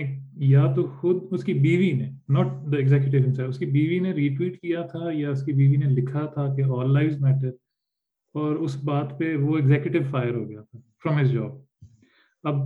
[0.50, 4.60] یا تو خود اس کی بیوی نے ناٹ دا ایگزیکٹو اس کی بیوی نے ریٹویٹ
[4.62, 7.50] کیا تھا یا اس کی بیوی نے لکھا تھا کہ آل لائف میٹر
[8.42, 12.62] اور اس بات پہ وہ ایگزیکٹو فائر ہو گیا تھا فرام ہز جاب اب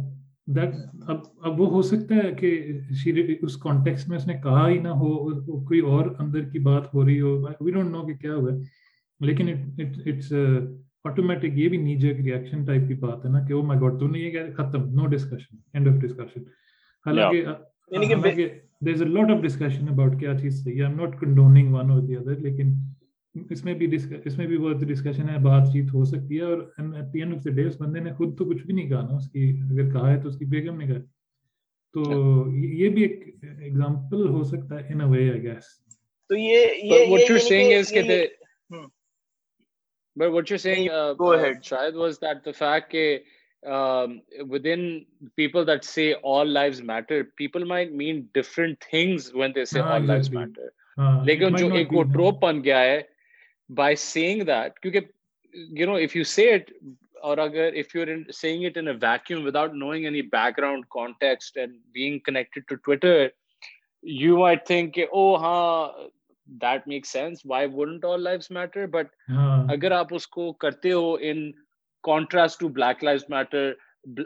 [0.56, 0.76] دیٹ
[1.14, 2.54] اب اب وہ ہو سکتا ہے کہ
[3.46, 5.14] اس کانٹیکس میں اس نے کہا ہی نہ ہو
[5.72, 8.58] کوئی اور اندر کی بات ہو رہی ہو وی ڈونٹ نو کہ کیا ہوا ہے
[9.30, 10.32] لیکن اٹس
[11.10, 14.32] آٹومیٹک یہ بھی کی ٹائپ بات ہے نا کہ مائی خود تو نہیں
[28.92, 30.18] کہا
[31.94, 32.46] تو
[32.78, 33.08] یہ بھی
[40.16, 41.58] But what you're saying, uh, go ahead.
[41.58, 43.22] Uh, Shahid, was that the fact that
[43.66, 45.06] um, within
[45.38, 49.94] people that say all lives matter, people might mean different things when they say ah,
[49.94, 50.74] all lives matter.
[50.98, 53.04] Lekin jo ek wo trope ban gaya hai
[53.70, 55.08] by saying that, because
[55.54, 56.72] you know, if you say it,
[57.24, 61.56] or agar, if you're in, saying it in a vacuum without knowing any background context
[61.56, 63.32] and being connected to Twitter,
[64.02, 65.92] you might think, oh, ha.
[65.94, 66.08] Huh,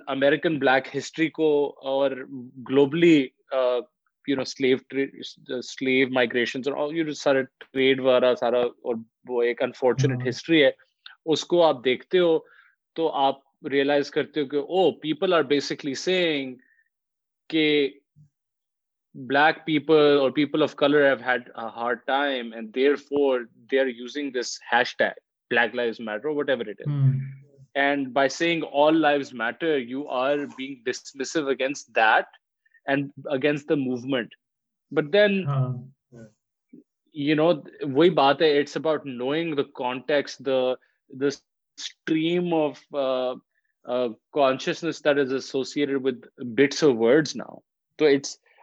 [0.06, 1.52] American black history کو
[1.92, 2.12] اور
[2.72, 3.82] uh,
[7.14, 8.96] سارا trade وغیرہ سارا اور
[9.30, 10.72] وہ ایک unfortunate history ہے
[11.34, 12.38] اس کو آپ دیکھتے ہو
[12.96, 16.56] تو آپ ریئلائز کرتے ہو کہ oh people are basically seeing
[17.50, 17.64] کہ
[19.15, 20.32] بلیک پیپل اور
[33.78, 34.34] موومنٹ
[34.91, 35.15] بٹ
[37.88, 38.54] وہی بات ہے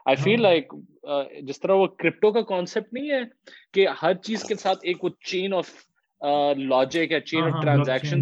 [0.09, 0.73] آئی فیل لائک
[1.47, 3.21] جس طرح وہ کرپٹو کا کانسیپٹ نہیں ہے
[3.75, 5.71] کہ ہر چیز کے ساتھ ایک وہ چین آف
[6.59, 8.17] لاجک یا چین آف ٹرانزیکشن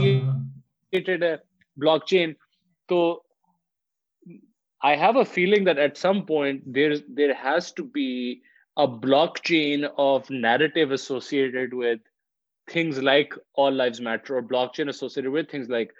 [0.00, 1.36] ہے
[1.76, 2.98] بلاک ہاں، چین ہاں، ہاں۔ تو
[4.88, 8.08] I have a feeling that at some point there there has to be
[8.78, 11.98] a block chain of narrative associated with
[12.72, 14.88] things like all life matter or block chain
[15.34, 15.92] with things like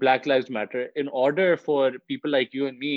[0.00, 2.96] black life matter in order for people like you and me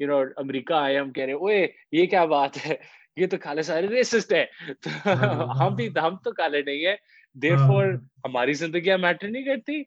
[0.00, 2.74] you know America آئے ہم کہہ رہے اوے یہ کیا بات ہے
[3.16, 4.44] یہ تو کالے سارے ریسسٹ ہے
[5.06, 6.96] ہاں۔ ہم بھی ہم تو کالے نہیں ہیں
[7.42, 9.82] دیر فور ہاں۔ ہماری زندگیاں میٹر نہیں کرتی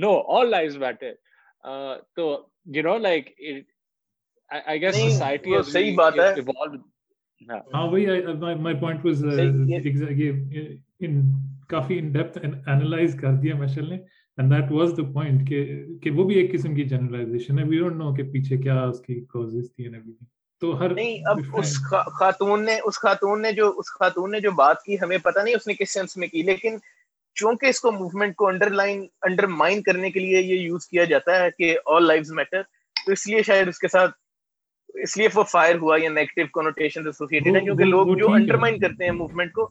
[0.00, 1.12] نو آل لائف میٹر
[2.16, 2.24] تو
[2.74, 3.30] you know like
[4.70, 6.26] I guess society صحیح بات ہے
[7.48, 8.06] ہاں۔, ہاں وہی
[8.62, 9.24] مائی پوائنٹ واز
[9.68, 11.22] یہ uh,
[11.68, 13.96] کافی ان ڈیپتھ انالائز کر دیا مشل نے
[14.38, 16.26] جو جو
[24.54, 26.76] بات کی کی ہمیں نہیں اس اس اس اس اس نے کس سینس میں لیکن
[27.40, 29.00] چونکہ کو کو movement under under line
[29.58, 32.06] mine کرنے کے کے لیے لیے لیے یہ یوز کیا جاتا ہے ہے کہ آل
[32.06, 32.62] لائف میٹر
[33.06, 33.14] تو
[33.46, 36.70] شاید ساتھ فائر ہوا یا نیگیٹو
[37.30, 38.14] کیونکہ لوگ
[38.48, 39.70] کرتے ہیں موومنٹ کو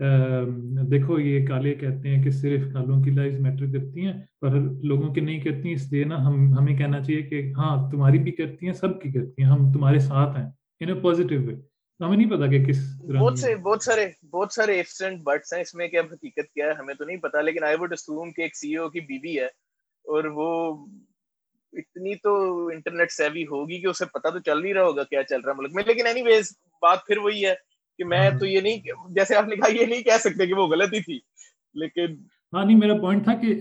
[0.00, 4.58] دیکھو یہ کالے کہتے ہیں کہ صرف کالوں کی لائف میٹر کرتی ہیں پر
[4.88, 8.32] لوگوں کی نہیں کرتی اس لیے نا ہم ہمیں کہنا چاہیے کہ ہاں تمہاری بھی
[8.32, 10.44] کرتی ہیں سب کی کرتی ہیں ہم تمہارے ساتھ ہیں
[10.80, 11.54] ان اے پازیٹیو وے
[12.04, 12.84] ہمیں نہیں پتا کہ کس
[13.14, 16.72] بہت سے بہت سارے بہت سارے ایکسیڈنٹ برڈس ہیں اس میں کیا حقیقت کیا ہے
[16.78, 19.46] ہمیں تو نہیں پتا لیکن آئی وڈ اسوم کہ ایک سی او کی بیوی ہے
[20.14, 20.46] اور وہ
[21.78, 22.32] اتنی تو
[22.72, 25.58] انٹرنیٹ سیوی ہوگی کہ اسے پتا تو چل نہیں رہا ہوگا کیا چل رہا ہے
[25.62, 27.54] ملک میں لیکن اینی ویز بات پھر وہی ہے
[27.98, 28.78] کہ میں ہاں۔ تو یہ نہیں
[29.14, 31.18] جیسے آپ نے کہا یہ نہیں کہہ سکتے کہ وہ غلط ہی تھی
[31.82, 32.14] لیکن
[32.54, 33.54] ہاں نہیں میرا پوائنٹ تھا کہ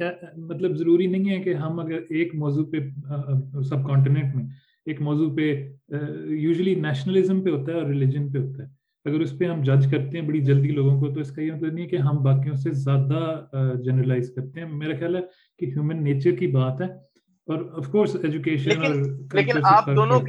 [0.50, 2.80] مطلب ضروری نہیں ہے کہ ہم اگر ایک موضوع پہ
[3.70, 4.24] سب میں
[4.92, 5.52] ایک موضوع پہ
[5.92, 8.76] یوزلی نیشنلزم پہ ہوتا ہے اور ریلیجن پہ ہوتا ہے
[9.10, 11.52] اگر اس پہ ہم جج کرتے ہیں بڑی جلدی لوگوں کو تو اس کا یہ
[11.52, 15.22] مطلب نہیں ہے کہ ہم باقیوں سے زیادہ جنرلائز کرتے ہیں میرا خیال ہے
[15.60, 16.86] کہ ہیومن نیچر کی بات ہے
[17.54, 18.82] اور آف کورس ایجوکیشن
[19.38, 20.20] لیکن آپ آپ آپ آپ دونوں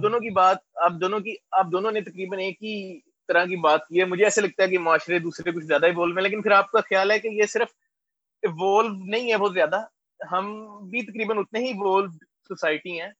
[0.00, 0.34] دونوں دونوں کی کی کی
[1.82, 2.74] بات نے تقریباً ایک ہی
[3.28, 6.16] طرح کی بات کی ہے مجھے ایسے لگتا ہے کہ معاشرے دوسرے کچھ زیادہ ایوالو
[6.16, 7.68] ہیں لیکن پھر آپ کا خیال ہے کہ یہ صرف
[8.48, 9.82] ایوالو نہیں ہے بہت زیادہ
[10.32, 10.50] ہم
[10.90, 12.06] بھی تقریباً اتنے ہی ایوالو
[12.48, 13.10] سوسائٹی ہیں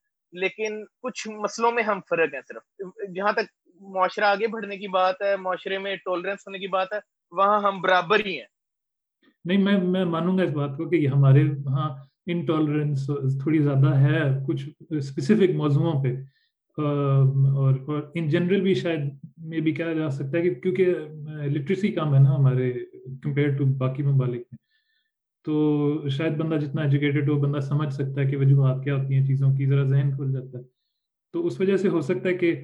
[0.43, 3.51] لیکن کچھ مسئلوں میں ہم فرق ہیں صرف جہاں تک
[3.95, 6.99] معاشرہ آگے بڑھنے کی بات ہے معاشرے میں ٹولرنس ہونے کی بات ہے
[7.39, 8.47] وہاں ہم برابر ہی ہیں
[9.49, 11.89] نہیں میں میں مانوں گا اس بات کو کہ یہ ہمارے وہاں
[12.35, 13.05] انٹالرنس
[13.43, 14.65] تھوڑی زیادہ ہے کچھ
[14.99, 16.15] اسپیسیفک موضوعوں پہ
[16.85, 17.75] اور
[18.15, 19.01] ان جنرل بھی شاید
[19.49, 22.73] میں بھی کہا جا سکتا ہے کہ کیونکہ لٹریسی کام ہے نا ہمارے
[23.23, 24.59] کمپیئر ٹو باقی ممالک میں
[25.45, 29.25] تو شاید بندہ جتنا ایجوکیٹڈ ہو بندہ سمجھ سکتا ہے کہ وجوہات کیا ہوتی ہیں
[29.27, 30.63] چیزوں کی ذرا ذہن کھل جاتا ہے
[31.33, 32.55] تو اس وجہ سے ہو سکتا ہے کہ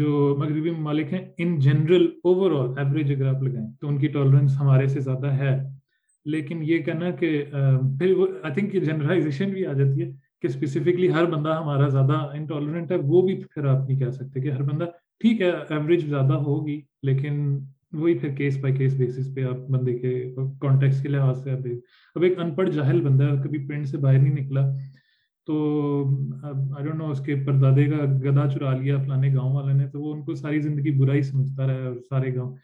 [0.00, 4.08] جو مغربی ممالک ہیں ان جنرل اوور آل ایوریج اگر آپ لگائیں تو ان کی
[4.16, 5.56] ٹالرنس ہمارے سے زیادہ ہے
[6.34, 10.10] لیکن یہ کہنا کہ پھر وہ آئی تھنک یہ جنرلائزیشن بھی آ جاتی ہے
[10.44, 14.40] کہ اسپیسیفکلی ہر بندہ ہمارا زیادہ انٹالرنٹ ہے وہ بھی پھر آپ نہیں کہہ سکتے
[14.40, 14.84] کہ ہر بندہ
[15.20, 17.36] ٹھیک ہے ایوریج زیادہ ہوگی لیکن
[18.00, 20.12] وہی پھر کیس کیس بائی بیسس پہ آپ بندے کے
[20.60, 24.18] کانٹیکس کے لحاظ سے اب ایک ان پڑھ جاہل بندہ ہے کبھی پرنٹ سے باہر
[24.18, 24.68] نہیں نکلا
[25.46, 25.56] تو
[26.44, 30.02] آئی ڈونٹ نو اس کے پردادے کا گدا چرا لیا فلانے گاؤں والے نے تو
[30.02, 32.54] وہ ان کو ساری زندگی برائی سمجھتا رہا ہے سارے گاؤں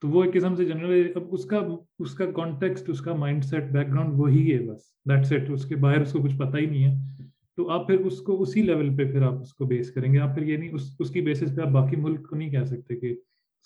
[0.00, 1.60] تو وہ ایک قسم سے جنرل اب اس کا
[2.04, 5.64] اس کا کانٹیکسٹ اس کا مائنڈ سیٹ بیک گراؤنڈ وہی ہے بس دیٹ سیٹ اس
[5.68, 7.24] کے باہر اس کو کچھ پتہ ہی نہیں ہے
[7.56, 10.18] تو آپ پھر اس کو اسی لیول پہ پھر آپ اس کو بیس کریں گے
[10.20, 12.50] آپ پھر یہ یعنی نہیں اس اس کی بیسس پہ آپ باقی ملک کو نہیں
[12.50, 13.14] کہہ سکتے کہ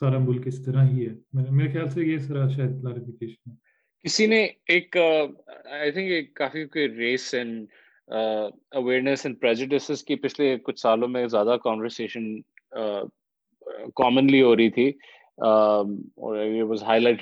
[0.01, 1.13] سارا ملک اس طرح ہی ہے
[1.51, 3.57] میرے خیال سے یہ سرا شاید کلیریفیکیشن ہے
[4.05, 4.43] کسی نے
[4.75, 7.65] ایک آئی تھنک ایک کافی کوئی race and
[8.77, 12.33] awareness and prejudices کی پچھلے کچھ سالوں میں زیادہ کانورسیشن
[14.03, 14.91] کامنلی ہو رہی تھی
[15.41, 17.17] ڈینس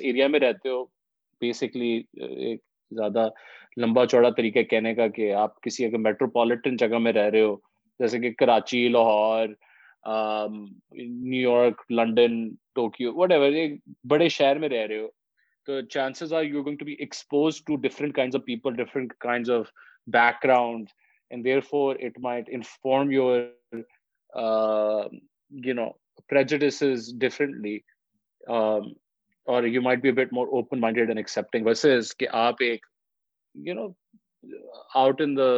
[0.00, 0.84] ایریا میں رہتے ہو
[1.46, 2.60] بیسکلی uh, ایک
[2.98, 3.28] زیادہ
[3.82, 7.54] لمبا چوڑا طریقہ کہنے کا کہ آپ کسی اگر میٹروپولیٹن جگہ میں رہ رہے ہو
[7.98, 12.34] جیسے کہ Karachi Lahore New York London
[12.78, 13.50] Tokyo whatever
[14.12, 15.08] بڑے شہر میں رہ رہے ہو
[15.66, 19.12] تو chances are you going to to be expose different of of people different
[20.44, 20.88] background
[21.30, 23.40] and therefore it might inform your
[25.68, 25.88] you know
[26.32, 26.54] نوج
[27.20, 27.78] differently
[29.52, 32.86] or you might be bet more open minded and accepting versus کہ آپ ایک
[33.66, 33.86] you know
[35.00, 35.48] out in the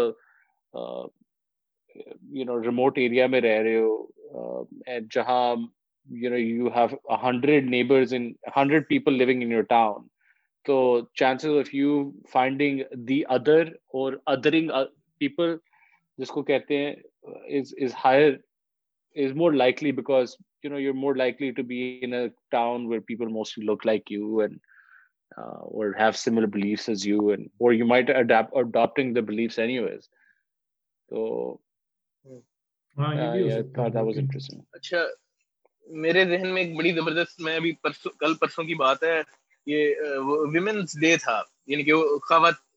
[2.38, 3.96] you know remote area میں رہ رہے ہو
[4.62, 5.44] uh, جہاں
[6.22, 10.07] you know you have hundred neighbors in hundred people living in your town
[10.66, 10.77] تو
[11.20, 12.01] chances of you
[12.33, 13.68] finding the other
[14.01, 14.70] or othering
[15.18, 15.57] people
[16.18, 16.92] جس کو کہتے ہیں
[17.59, 18.33] is is higher
[19.25, 23.01] is more likely because you know you're more likely to be in a town where
[23.01, 24.61] people mostly look like you and
[25.37, 29.59] uh, or have similar beliefs as you and or you might adapt adopting the beliefs
[29.59, 30.09] anyways
[31.11, 31.61] so
[32.31, 34.61] uh, yeah, I thought that was interesting.
[34.75, 35.05] اچھا
[36.05, 37.73] میرے ذہن میں ایک بڑی زبردست میں ابھی
[38.21, 39.21] کل پرسوں کی بات ہے
[39.73, 39.95] یہ
[40.53, 41.92] ویمنس ڈے تھا یعنی کہ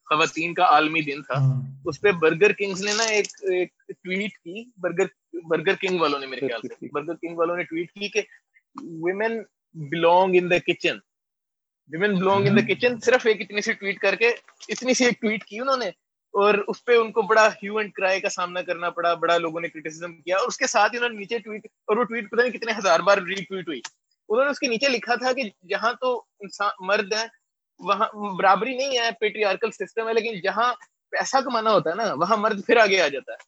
[0.09, 1.37] خواتین کا عالمی دن تھا
[1.89, 5.07] اس پہ برگر کنگز نے نا ایک ٹویٹ کی برگر
[5.49, 8.21] برگر کنگ والوں نے میرے خیال سے برگر کنگ والوں نے ٹویٹ کی کہ
[9.05, 9.37] women
[9.89, 10.97] belong in the kitchen
[11.93, 14.29] women belong in the kitchen صرف ایک اتنی سی ٹویٹ کر کے
[14.75, 15.89] اتنی سی ایک ٹویٹ کی انہوں نے
[16.41, 19.61] اور اس پہ ان کو بڑا ہیو اینڈ کرائے کا سامنا کرنا پڑا بڑا لوگوں
[19.61, 22.41] نے کرٹیسزم کیا اور اس کے ساتھ انہوں نے نیچے ٹویٹ اور وہ ٹویٹ پتہ
[22.41, 23.79] نہیں کتنے ہزار بار ری ٹویٹ ہوئی
[24.29, 27.25] انہوں نے اس کے نیچے لکھا تھا کہ جہاں تو انسان مرد ہیں
[27.87, 30.73] وہاں برابری نہیں ہے پیٹریارکل سسٹم ہے لیکن جہاں
[31.11, 33.47] پیسہ کمانا ہوتا ہے نا وہاں مرد پھر آگے آ جاتا ہے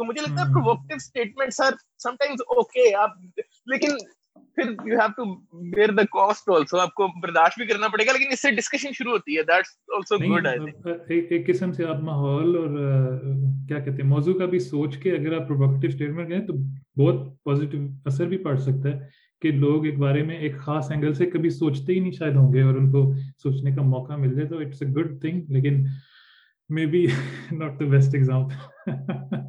[0.00, 1.72] تو مجھے لگتا ہے provocative statements are
[2.18, 3.16] sometimes okay اپ
[3.72, 3.96] لیکن
[4.54, 5.24] پھر you have to
[5.72, 8.92] bear the cost also اپ کو برداشت بھی کرنا پڑے گا لیکن اس سے ڈسکشن
[8.98, 12.78] شروع ہوتی ہے that's also good I think ایک قسم سے اپ ماحول اور
[13.68, 16.52] کیا کہتے ہیں موضوع کا بھی سوچ کے اگر اپ پروکٹیو سٹیٹمنٹ کریں تو
[17.02, 17.78] بہت پوزیٹو
[18.12, 18.98] اثر بھی پڑ سکتا ہے
[19.42, 22.52] کہ لوگ ایک بارے میں ایک خاص اینگل سے کبھی سوچتے ہی نہیں شاید ہوں
[22.54, 23.08] گے اور ان کو
[23.42, 25.84] سوچنے کا موقع مل جائے تو اٹس اے گڈ تھنگ لیکن
[26.96, 27.06] maybe
[27.58, 29.48] not the best example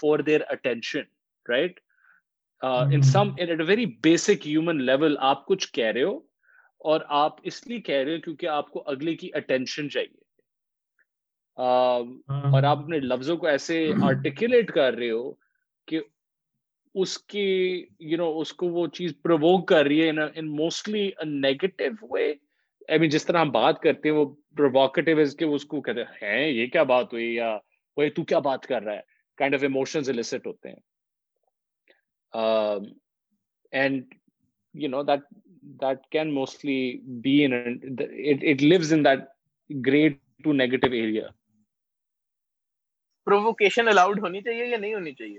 [0.00, 1.02] for detention
[1.50, 1.80] right
[4.02, 4.46] basic
[4.80, 6.18] level آپ کچھ کہہ رہے ہو
[6.90, 10.22] اور آپ اس لیے کہہ رہے ہو کیونکہ آپ کو اگلے کی اٹینشن چاہیے
[11.62, 12.04] اور
[12.62, 15.30] ہاں۔ آپ اپنے لفظوں کو ایسے آرٹیکولیٹ ہاں۔ کر رہے ہو
[15.88, 16.00] کہ
[17.02, 17.46] اس کی
[18.08, 21.08] یو نو اس کو وہ چیز پرووک کر رہی ہے in mostly
[21.44, 22.32] negative way
[22.88, 24.24] I mean جس طرح ہم بات کرتے ہیں وہ
[24.56, 27.56] پرووکیٹو از کہ اس کو کہتے ہیں یہ کیا بات ہوئی یا
[27.96, 29.00] وہ تو کیا بات کر رہا ہے
[29.38, 32.36] کائنڈ آف ایموشنز الیسٹ ہوتے ہیں
[33.80, 34.14] and
[34.82, 35.20] you know that
[35.82, 36.80] that can mostly
[37.22, 37.52] be in
[38.50, 39.24] it leaves in that
[39.86, 41.26] great to negative area
[43.28, 45.38] allowed ہونی چاہیے یا نہیں ہونی چاہیے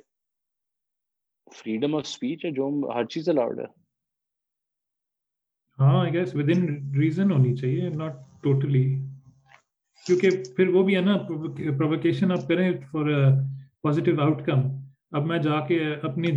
[1.58, 2.70] فریڈم آف اسپیچ ہے جو
[15.14, 15.78] ہاں، میں جا کے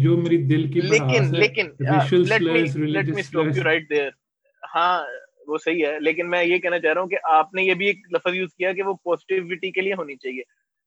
[0.02, 0.80] جو میری دل کی
[4.74, 5.00] ہاں،
[5.66, 8.34] ہے لیکن میں یہ کہنا چاہ رہا ہوں کہ آپ نے یہ بھی ایک لفظ
[8.34, 10.42] یوز کیا کہ وہ پوزیٹیوٹی کے لیے ہونی چاہیے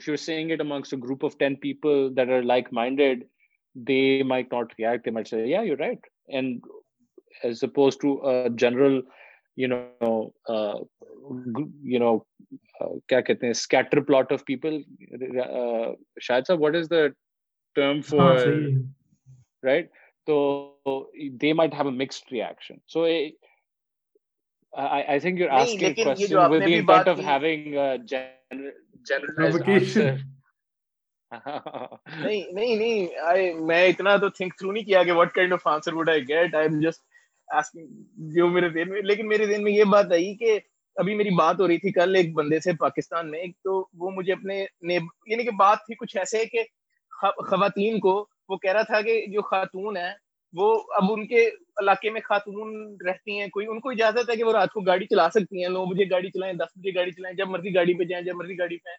[0.00, 3.24] sayings group of think minded
[16.58, 16.92] what is
[19.64, 19.88] right
[20.26, 20.50] تو
[31.34, 33.06] نہیں نہیں
[33.60, 33.92] میں
[39.02, 40.58] لیکن میرے میں یہ بات آئی کہ
[40.96, 43.46] ابھی میری بات ہو رہی تھی کل ایک بندے سے پاکستان میں
[47.50, 48.14] خواتین کو
[48.48, 50.12] وہ کہہ رہا تھا کہ جو خاتون ہے
[50.56, 51.44] وہ اب ان کے
[51.80, 52.74] علاقے میں خاتون
[53.06, 55.68] رہتی ہیں کوئی ان کو اجازت ہے کہ وہ رات کو گاڑی چلا سکتی ہیں
[55.76, 58.58] نو بجے گاڑی چلائیں دس بجے گاڑی چلائیں جب مرضی گاڑی پہ جائیں جب مرضی
[58.58, 58.94] گاڑی پہ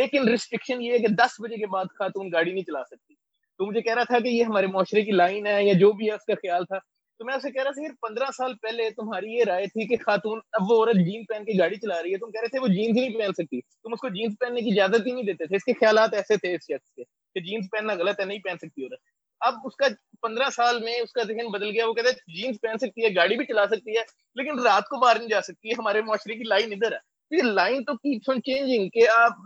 [0.00, 3.14] لیکن ریسٹرکشن یہ ہے کہ دس بجے کے بعد خاتون گاڑی نہیں چلا سکتی
[3.58, 6.06] تو مجھے کہہ رہا تھا کہ یہ ہمارے معاشرے کی لائن ہے یا جو بھی
[6.08, 6.78] ہے اس کا خیال تھا
[7.18, 10.38] تو میں اسے کہہ رہا تھا پندرہ سال پہلے تمہاری یہ رائے تھی کہ خاتون
[10.60, 12.68] اب وہ عورت جینس پہن کے گاڑی چلا رہی ہے تم کہہ رہے تھے وہ
[12.76, 15.46] جینس ہی نہیں پہن سکتی تم اس کو جینس پہننے کی اجازت ہی نہیں دیتے
[15.46, 17.04] تھے اس کے خیالات ایسے تھے اس شخص کے
[17.34, 18.98] کہ جینس پہننا غلط ہے نہیں پہن سکتی عورت
[19.46, 19.86] اب اس کا
[20.22, 23.14] پندرہ سال میں اس کا ذہن بدل گیا وہ کہتا ہے جینس پہن سکتی ہے
[23.14, 24.02] گاڑی بھی چلا سکتی ہے
[24.40, 27.34] لیکن رات کو باہر نہیں جا سکتی ہے ہمارے معاشرے کی لائن ادھر ہے تو
[27.36, 29.38] یہ لائن تو کیپس آن چینجنگ کہ آپ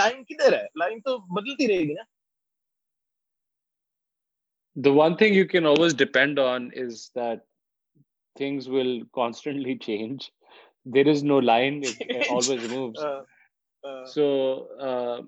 [0.00, 2.12] لائن کدھر ہے لائن تو بدلتی رہے گی نا
[4.84, 7.42] The one thing you can always depend on is that
[8.38, 8.88] things will
[9.18, 10.24] constantly change.
[10.96, 11.76] There is no line.
[11.90, 13.04] It, it always moves.
[13.10, 13.20] Uh,
[13.90, 14.26] uh, so,
[14.88, 15.20] uh,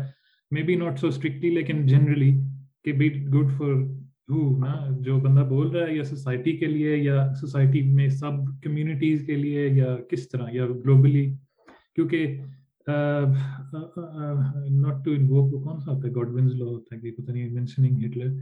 [0.62, 3.72] maybe not so strictly be good for
[4.30, 4.70] نا
[5.02, 9.36] جو بندہ بول رہا ہے یا society کے لیے یا سوسائٹی میں سب کمیونٹیز کے
[9.36, 11.24] لیے یا کس طرح یا گلوبلی
[11.94, 12.34] کیونکہ
[12.88, 17.30] ناٹ ٹو انووک وہ کون سا ہوتا ہے گاڈ ونز لا ہوتا ہے کہ پتہ
[17.30, 18.34] نہیں مینشننگ ہٹلر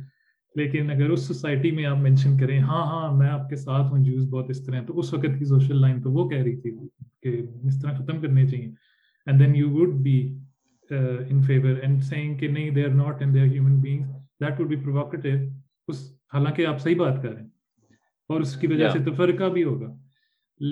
[0.60, 4.04] لیکن اگر اس سوسائٹی میں آپ مینشن کریں ہاں ہاں میں آپ کے ساتھ ہوں
[4.04, 6.70] جوز بہت اس طرح تو اس وقت کی سوشل لائن تو وہ کہہ رہی تھی
[7.22, 7.36] کہ
[7.68, 8.70] اس طرح ختم کرنے چاہیے
[9.26, 10.20] and then you would be
[10.96, 14.08] in favour and saying کہ نہیں they are not and they are human beings
[14.42, 15.36] that would be provocative
[15.88, 15.98] اس
[16.34, 17.48] حالانکہ آپ صحیح بات کر رہے ہیں
[18.30, 18.92] اور اس کی وجہ yeah.
[18.92, 19.92] سے تفرقہ بھی ہوگا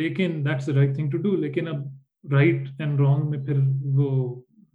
[0.01, 3.59] لیکن that's right thing to do لیکن اب رائٹ اینڈ رانگ میں پھر
[3.99, 4.09] وہ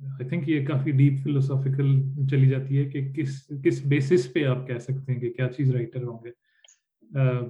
[0.02, 1.94] آئی تھنک یہ کافی ڈیپ فلوسافیکل
[2.32, 5.72] چلی جاتی ہے کہ کس کس بیسس پہ آپ کہہ سکتے ہیں کہ کیا چیز
[5.76, 7.42] رائٹ اینڈ رانگ ہے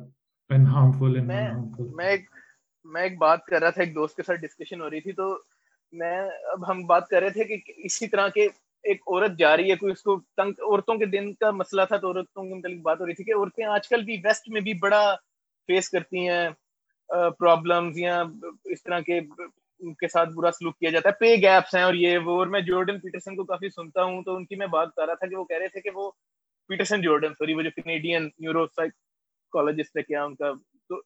[0.54, 2.16] اینڈ ہارمفل اینڈ ہارمفل میں
[2.94, 5.34] میں ایک بات کر رہا تھا ایک دوست کے ساتھ ڈسکشن ہو رہی تھی تو
[6.02, 6.18] میں
[6.54, 8.48] اب ہم بات کر رہے تھے کہ اسی طرح کے
[8.92, 11.98] ایک عورت جا رہی ہے کوئی اس کو تنگ عورتوں کے دن کا مسئلہ تھا
[11.98, 14.62] تو عورتوں کے متعلق بات ہو رہی تھی کہ عورتیں آج کل بھی ویسٹ میں
[14.62, 15.02] بھی بڑا
[15.68, 16.48] فیس کرتی ہیں
[17.40, 18.22] پرابلمز یا
[18.72, 21.94] اس طرح کے ان کے ساتھ برا سلوک کیا جاتا ہے پے گیپس ہیں اور
[21.94, 24.96] یہ وہ اور میں جورڈن پیٹرسن کو کافی سنتا ہوں تو ان کی میں بات
[24.96, 26.10] کر رہا تھا کہ وہ کہہ رہے تھے کہ وہ
[26.70, 30.52] پیٹرسن جورڈن سوری وہ جو کینیڈین نیورو سائیکالوجسٹ ہے کیا ان کا
[30.90, 31.02] تو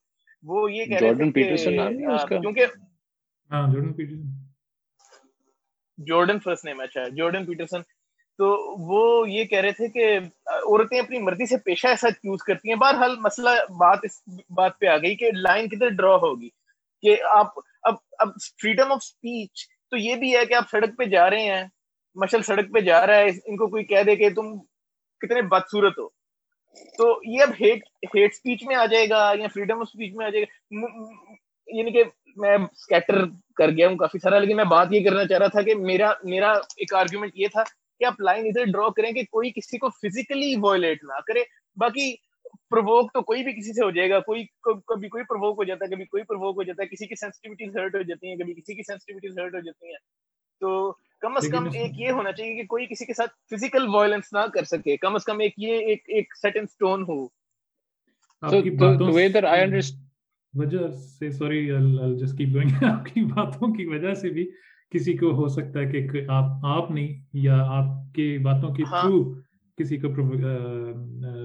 [0.52, 2.64] وہ یہ کہہ رہے تھے کہ کیونکہ
[3.52, 4.42] ہاں Jordan Peterson
[6.06, 7.80] Jordan first name اچھا ہے جارڈن پیٹرسن
[8.38, 8.44] تو
[8.92, 10.16] وہ یہ کہہ رہے تھے کہ
[10.54, 14.20] عورتیں اپنی مرضی سے پیشہ ایسا چوز کرتی ہیں بہرحال مسئلہ بات اس
[14.56, 16.48] بات پہ آ گئی کہ لائن کدھر ڈرا ہوگی
[17.02, 17.58] کہ آپ
[17.90, 18.28] اب اب
[18.62, 21.62] فریڈم آف اسپیچ تو یہ بھی ہے کہ آپ سڑک پہ جا رہے ہیں
[22.22, 24.52] مشل سڑک پہ جا رہا ہے ان کو کوئی کہہ دے کہ تم
[25.20, 26.06] کتنے بدصورت ہو
[26.98, 27.82] تو یہ اب ہیٹ
[28.14, 30.92] ہیٹ اسپیچ میں آ جائے گا یا فریڈم آف اسپیچ میں آ جائے گا
[31.78, 32.02] یعنی کہ
[32.42, 33.24] میں سکیٹر
[33.56, 36.10] کر گیا ہوں کافی سارا لیکن میں بات یہ کرنا چاہ رہا تھا کہ میرا
[36.24, 37.62] میرا ایک آرگیومنٹ یہ تھا
[37.98, 41.42] کہ آپ لائن ادھر ڈرا کریں کہ کوئی کسی کو فزیکلی وائلیٹ نہ کرے
[41.80, 42.14] باقی
[42.70, 44.44] پرووک تو کوئی بھی کسی سے ہو جائے گا کوئی
[44.86, 47.76] کبھی کوئی پرووک ہو جاتا ہے کبھی کوئی پرووک ہو جاتا ہے کسی کی سینسٹیوٹیز
[47.76, 49.98] ہرٹ ہو جاتی ہیں کبھی کسی کی سینسٹیوٹیز ہرٹ ہو جاتی ہیں
[50.60, 54.32] تو کم از کم ایک یہ ہونا چاہیے کہ کوئی کسی کے ساتھ فزیکل وائلنس
[54.32, 57.26] نہ کر سکے کم از کم ایک یہ ایک ایک set in stone who
[58.50, 58.58] so
[59.04, 60.03] the way that I understand
[60.58, 60.86] وجہ
[61.18, 61.66] سے سوری
[62.20, 64.46] جس کی گوئنگ آپ کی باتوں کی وجہ سے بھی
[64.94, 69.20] کسی کو ہو سکتا ہے کہ آپ آپ نہیں یا آپ کے باتوں کی تھرو
[69.30, 69.40] ہاں۔
[69.78, 70.08] کسی کو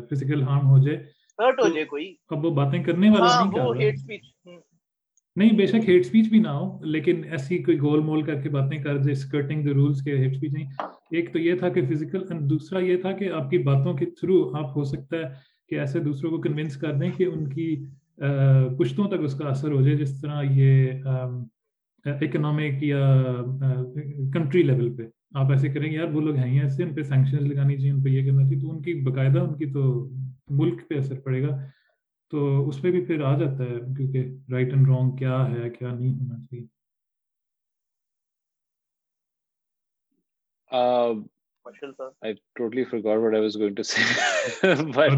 [0.10, 0.98] فزیکل ہارم ہو جائے
[1.42, 4.58] ہرٹ ہو جائے کوئی اب وہ باتیں کرنے والا ہاں، نہیں کر رہا
[5.38, 8.50] نہیں بے شک ہیٹ سپیچ بھی نہ ہو لیکن ایسی کوئی گول مول کر کے
[8.50, 10.66] باتیں کر جائے سکرٹنگ دی رولز کے ہیٹ سپیچ نہیں
[11.18, 14.06] ایک تو یہ تھا کہ فزیکل اور دوسرا یہ تھا کہ آپ کی باتوں کے
[14.20, 15.30] تھرو آپ ہو سکتا ہے
[15.70, 17.74] کہ ایسے دوسروں کو کنونس کر دیں کہ ان کی
[18.80, 21.04] پشتوں تک اس کا اثر ہو جائے جس طرح یہ
[22.28, 23.00] اکنامک یا
[24.34, 25.04] کنٹری لیول پہ
[25.40, 28.02] آپ ایسے کریں گے یار وہ لوگ ہیں ایسے ان پہ سینکشنز لگانی چاہیے ان
[28.04, 29.84] پہ یہ کرنا چاہیے تو ان کی باقاعدہ ان کی تو
[30.62, 31.56] ملک پہ اثر پڑے گا
[32.32, 35.94] تو اس میں بھی پھر آ جاتا ہے کیونکہ رائٹ اینڈ رانگ کیا ہے کیا
[35.94, 36.66] نہیں ہونا چاہیے
[40.78, 41.68] Uh,
[42.30, 44.04] I totally forgot what I was going to say.
[44.98, 45.18] but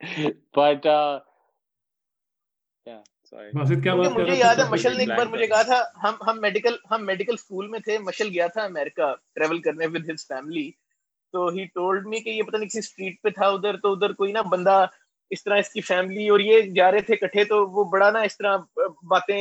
[3.36, 5.38] Uh, مشل نے کہ
[12.30, 12.42] یہ
[13.22, 13.48] پہ تھا
[14.32, 14.76] نا بندہ
[15.30, 18.20] اس طرح اس کی فیملی اور یہ جا رہے تھے کٹھے تو وہ بڑا نا
[18.28, 18.56] اس طرح
[19.10, 19.36] باتیں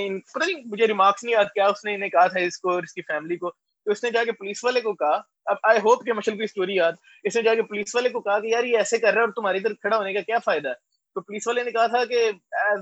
[0.88, 3.52] ریمارکس نہیں یاد کیا اس نے کہا تھا اس کو فیملی کو
[3.88, 5.20] تو اس نے جا کے پولیس والے کو کہا
[5.52, 6.94] اب آئی ہوپ کہ مشل کی اسٹوری یاد
[7.28, 9.26] اس نے جا کے پولیس والے کو کہا کہ یار یہ ایسے کر رہا ہے
[9.26, 10.74] اور تمہارے ادھر کھڑا ہونے کا کیا فائدہ ہے
[11.16, 12.20] تو پولیس والے نے کہا تھا کہ
[12.64, 12.82] as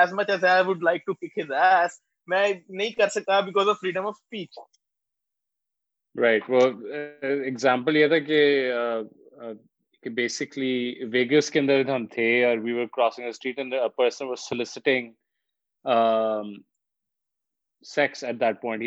[0.00, 1.98] as much as I would like to pick his ass
[2.32, 4.58] میں نہیں کر سکتا because of freedom of speech
[6.22, 6.60] right وہ
[7.22, 8.18] ایگزامپل uh, یہ تھا
[10.02, 13.74] کہ بیسکلی uh, uh, ویگس کے اندر ہم تھے اور we were crossing street and
[13.96, 15.12] person was soliciting
[17.84, 18.84] جی یہ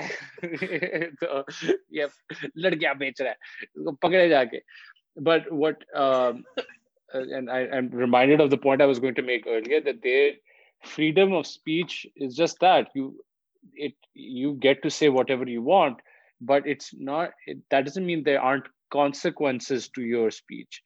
[4.46, 4.60] ہے
[5.18, 6.46] But what, um,
[7.14, 10.32] and I'm reminded of the point I was going to make earlier, that their
[10.84, 12.90] freedom of speech is just that
[14.14, 16.00] you get to say whatever you want,
[16.40, 17.32] but it's not,
[17.70, 20.82] that doesn't mean there aren't consequences to your speech.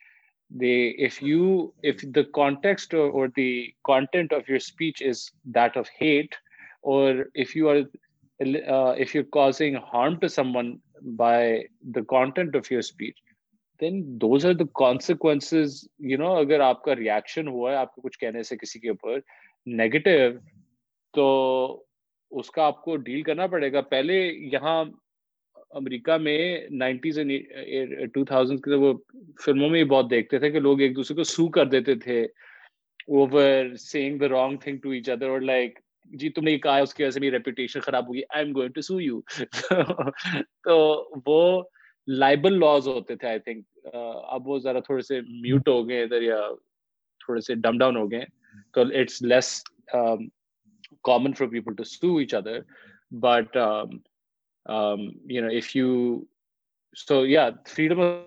[0.59, 6.35] If the context or the content of your speech is that of hate,
[6.81, 13.13] or if uh, you're causing harm to someone by the content of your speech,
[13.81, 15.71] then those are the consequences
[16.09, 18.89] you know اگر آپ کا reaction ہوا ہے آپ کے کچھ کہنے سے کسی کے
[18.89, 19.19] اوپر
[19.79, 20.09] نیگیٹو
[21.15, 21.27] تو
[22.39, 24.15] اس کا آپ کو ڈیل کرنا پڑے گا پہلے
[24.51, 24.83] یہاں
[25.79, 26.37] امریکہ میں
[26.79, 27.19] نائنٹیز
[28.13, 28.93] ٹو تھاؤزینڈ کے وہ
[29.45, 32.21] فلموں میں بہت دیکھتے تھے کہ لوگ ایک دوسرے کو سو کر دیتے تھے
[33.05, 35.79] over saying the wrong thing to each other اور لائک
[36.19, 38.53] جی تم نے یہ کہا اس کی وجہ سے میری ریپوٹیشن خراب ہوگی I am
[38.55, 39.19] going to sue you
[40.63, 41.61] تو وہ
[42.07, 43.87] لائبل لاز ہوتے تھے آئی تھنک
[44.33, 46.39] اب وہ ذرا تھوڑے سے میوٹ ہو گئے ادھر یا
[47.25, 49.61] تھوڑے سے ڈم ڈاؤن ہو گئے it's less
[51.09, 52.59] common for people to sue each other
[53.25, 53.57] but
[55.31, 55.89] you know if you
[57.07, 58.23] sue یا freedom of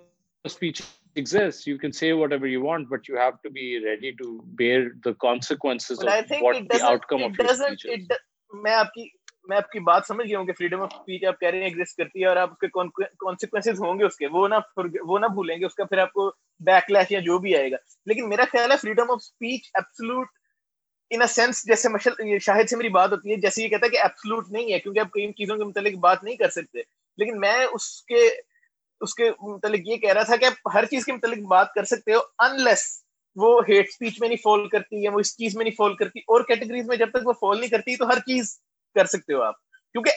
[0.53, 0.83] speech
[1.21, 4.27] exists you can say whatever you want but you have to be ready to
[4.59, 8.13] bear the consequences but of what the outcome it of it doesn't it
[8.67, 9.07] میں آپ کی
[9.49, 11.69] میں آپ کی بات سمجھ گیا ہوں کہ فریڈم آف اسپیچ آپ کہہ رہے ہیں
[11.69, 14.55] ایگزٹ کرتی ہے اور آپ کے کانسیکوینس ہوں گے اس کے وہ نہ
[15.11, 16.31] وہ نہ بھولیں گے اس کا پھر آپ کو
[16.67, 17.77] بیک لیش یا جو بھی آئے گا
[18.11, 20.29] لیکن میرا خیال ہے freedom of speech absolute
[21.17, 23.91] in a sense جیسے مشل شاہد سے میری بات ہوتی ہے جیسے یہ کہتا ہے
[23.91, 26.83] کہ ایبسلوٹ نہیں ہے کیونکہ آپ کئی چیزوں کے متعلق بات نہیں کر سکتے
[27.23, 28.29] لیکن میں اس کے
[29.07, 31.85] اس کے متعلق یہ کہہ رہا تھا کہ آپ ہر چیز کے متعلق بات کر
[31.97, 32.19] سکتے ہو
[32.49, 32.85] انلیس
[33.45, 36.21] وہ ہیٹ اسپیچ میں نہیں فال کرتی یا وہ اس چیز میں نہیں فال کرتی
[36.35, 38.57] اور کیٹیگریز میں جب تک وہ فال نہیں کرتی تو ہر چیز
[38.95, 39.57] کر سکتے ہو آپ
[39.93, 40.11] کیونکہ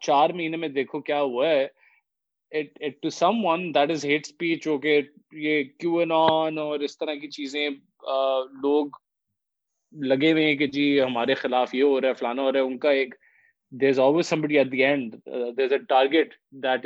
[0.00, 1.66] چار مہینے میں دیکھو کیا ہوا ہے
[6.80, 7.68] اس طرح کی چیزیں
[8.62, 8.86] لوگ
[10.10, 12.64] لگے ہوئے ہیں کہ جی ہمارے خلاف یہ ہو رہا ہے فلانا ہو رہا ہے
[12.66, 13.14] ان کا ایک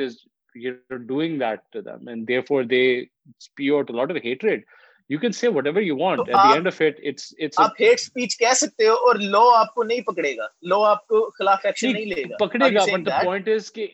[0.01, 0.17] is
[0.57, 4.65] you're doing that to them and therefore they spew out a lot of hatred
[5.09, 7.85] you can say whatever you want at the end of it it's it's aap a,
[7.85, 12.07] hate speech keh sakte ho aur law aapko nahi pakdega law aapko khilaf action nahi
[12.17, 13.31] lega pakdega but the that?
[13.31, 13.87] point is ki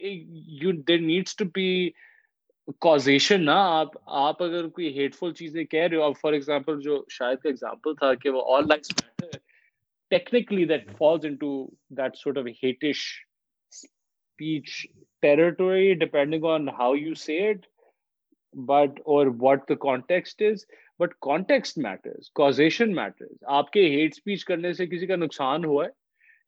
[0.64, 1.68] you there needs to be
[2.86, 7.00] causation na aap aap agar koi hateful cheeze keh rahe ho aap, for example jo
[7.18, 9.42] shayad ka example tha ki wo all lives matter
[10.16, 11.50] technically that falls into
[12.00, 13.04] that sort of hateish
[14.42, 16.02] آپ کے
[23.88, 25.90] hate speech کرنے سے کسی کا نقصان ہوا ہے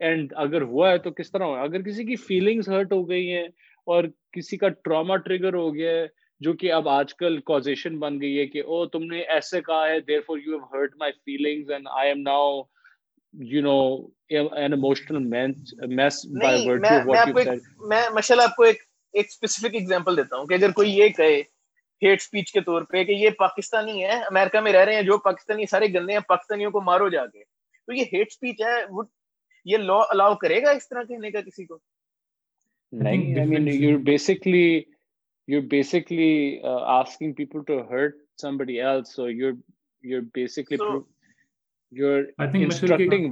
[0.07, 3.47] and اگر ہوا ہے تو کس طرح اگر کسی کی فیلنگس ہرٹ ہو گئی ہیں
[3.95, 4.05] اور
[4.36, 6.07] کسی کا ٹراما ٹریگر ہو گیا ہے
[6.45, 9.61] جو کہ اب آج کل کازیشن بن گئی ہے کہ او oh, تم نے ایسے
[9.66, 12.61] کہا ہے therefore you have hurt my feelings and I am now
[13.53, 13.70] you know
[14.35, 17.61] an emotional mess by virtue of what you said
[17.93, 18.80] میں ماشاءاللہ آپ کو ایک
[19.16, 21.41] ایک اسپیسیفک ایگزامپل دیتا ہوں کہ اگر کوئی یہ کہے
[22.03, 25.18] ہیٹ سپیچ کے طور پہ کہ یہ پاکستانی ہے امریکہ میں رہ رہے ہیں جو
[25.24, 27.43] پاکستانی سارے گندے ہیں پاکستانیوں کو مارو جا کے
[27.87, 29.03] تو یہ ہیٹ سپیچ ہے وہ
[29.72, 31.78] یہ لا الاؤ کرے گا اس طرح کہنے کا کسی کو
[33.03, 34.66] نہیں I mean you basically
[35.53, 36.30] you basically
[37.01, 39.51] asking people to hurt somebody else so you're
[40.12, 40.87] you're basically so,
[41.99, 43.28] لیکن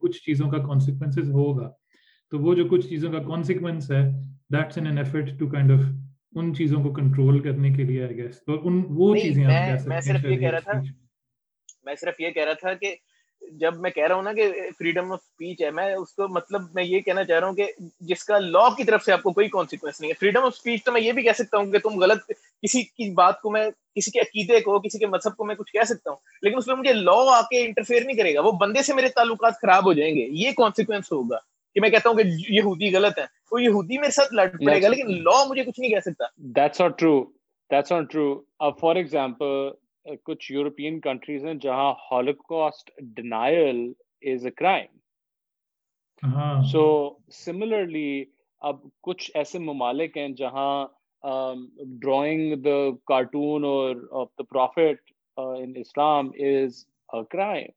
[0.00, 0.66] کچھ چیزوں کا
[6.38, 8.06] ان چیزوں کو کنٹرول کرنے کے لیے
[13.60, 16.62] جب میں کہہ رہا ہوں نا کہ فریڈم آف اسپیچ ہے میں اس کو مطلب
[16.74, 17.66] میں یہ کہنا چاہ رہا ہوں کہ
[18.08, 20.84] جس کا لا کی طرف سے آپ کو کوئی کانسیکوینس نہیں ہے فریڈم آف اسپیچ
[20.84, 22.30] تو میں یہ بھی کہہ سکتا ہوں کہ تم غلط
[22.62, 23.64] کسی کی بات کو میں
[23.94, 26.66] کسی کے عقیدے کو کسی کے مذہب کو میں کچھ کہہ سکتا ہوں لیکن اس
[26.66, 29.86] میں مجھے لا آ کے انٹرفیئر نہیں کرے گا وہ بندے سے میرے تعلقات خراب
[29.86, 31.38] ہو جائیں گے یہ کانسیکوینس ہوگا
[31.74, 34.88] کہ میں کہتا ہوں کہ یہودی غلط ہے وہ یہودی میرے ساتھ لڑ پڑے گا
[34.88, 36.24] لیکن لا مجھے کچھ نہیں کہہ سکتا
[36.56, 37.20] that's not true
[37.70, 38.32] that's not true
[38.80, 39.56] for example
[40.24, 43.78] کچھ یورپین کنٹریز ہیں جہاں Holocaust denial
[44.32, 44.90] is a crime
[46.72, 46.82] so
[47.44, 48.14] similarly
[48.68, 50.72] اب کچھ ایسے ممالک ہیں جہاں
[52.00, 53.88] drawing the cartoon or
[54.20, 55.00] of the prophet
[55.62, 56.70] in Islam is
[57.14, 57.68] a crime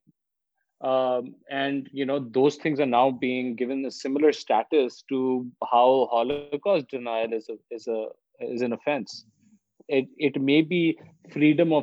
[1.60, 5.16] and you know those things are now being given a similar status to
[5.72, 7.88] how Holocaust denial is is
[8.62, 9.10] an offence
[9.88, 10.92] very
[11.34, 11.80] clear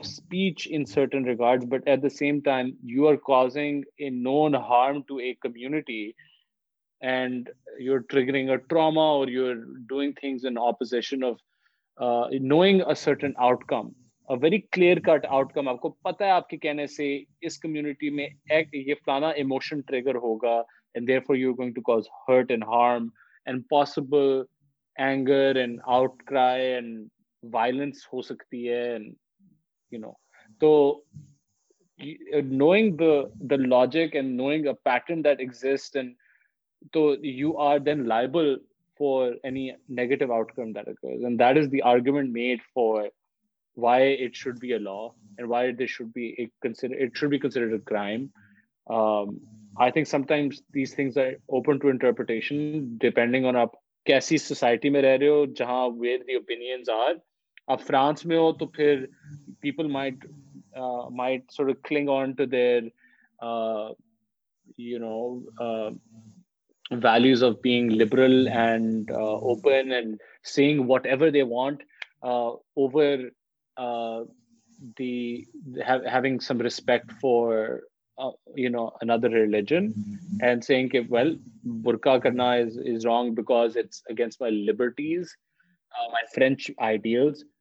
[15.05, 18.27] cut out کم آپ کو پتا ہے آپ کے کہنے سے اس community میں
[27.53, 28.85] وائلنس ہو سکتی ہے
[29.91, 30.11] یو نو
[30.59, 30.71] تو
[32.61, 33.13] knowing the
[33.49, 36.13] the logic and knowing a pattern that exist and
[36.93, 38.55] تو you are then liable
[38.99, 39.69] for any
[40.01, 43.03] negative outcome that occurs and that is the argument made for
[43.83, 46.77] why it should be a law and why this should be it
[47.17, 48.25] should be considered a crime
[49.81, 51.27] I think sometimes these things are
[51.57, 53.73] open to interpretation depending on آپ
[54.05, 57.13] کیسی society میں رہ رہے ہو جہاں where the opinions are
[57.71, 59.05] آپ France میں ہو تو پھر
[59.61, 60.25] people might
[61.19, 61.51] might
[61.87, 62.83] clinging on to their
[64.87, 65.93] you know
[67.03, 70.15] values of being liberal and open and
[70.55, 71.83] saying whatever they want
[72.77, 73.29] want to
[74.97, 77.25] giving some respect
[78.57, 79.87] you know another religion
[80.47, 81.35] and saying کہ well
[81.87, 85.33] برقع کرنا is is wrong because it's against my liberties
[86.11, 87.43] my French ideals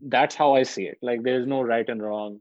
[0.00, 2.38] that's how i see it it, like there's no right and wrong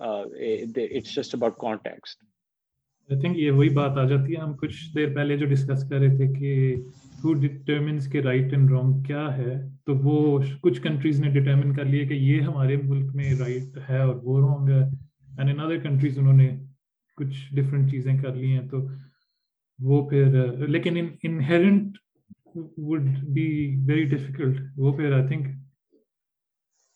[0.00, 2.26] uh, it's just about context
[3.12, 5.98] I think یہ وہی بات آ جاتی ہے ہم کچھ دیر پہلے جو ڈسکس کر
[5.98, 9.54] رہے تھے کہ کہ who determines right and wrong کیا ہے
[9.86, 10.16] تو وہ
[10.62, 14.38] کچھ کنٹریز نے ڈٹرمن کر لیے یہ ہمارے ملک میں رائٹ ہے ہے اور وہ
[14.46, 16.50] wrong and in other countries انہوں نے
[17.20, 18.80] کچھ ڈفرینٹ چیزیں کر لی ہیں تو
[19.90, 21.96] وہ پھر لیکن inherent
[22.88, 23.08] would
[23.38, 23.48] be
[23.88, 25.46] very difficult وہ پھر آئی تھنک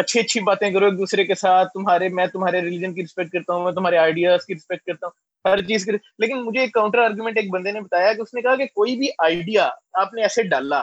[0.00, 3.52] اچھی اچھی باتیں کرو ایک دوسرے کے ساتھ تمہارے میں تمہارے ریلیجن کی رسپیکٹ کرتا
[3.54, 6.98] ہوں میں تمہارے آئیڈیاز کی رسپیکٹ کرتا ہوں ہر چیز کی لیکن مجھے ایک کاؤنٹر
[6.98, 9.68] آرگومنٹ ایک بندے نے بتایا کہ اس نے کہا کہ کوئی بھی آئیڈیا
[10.00, 10.78] آپ نے ایسے ڈالا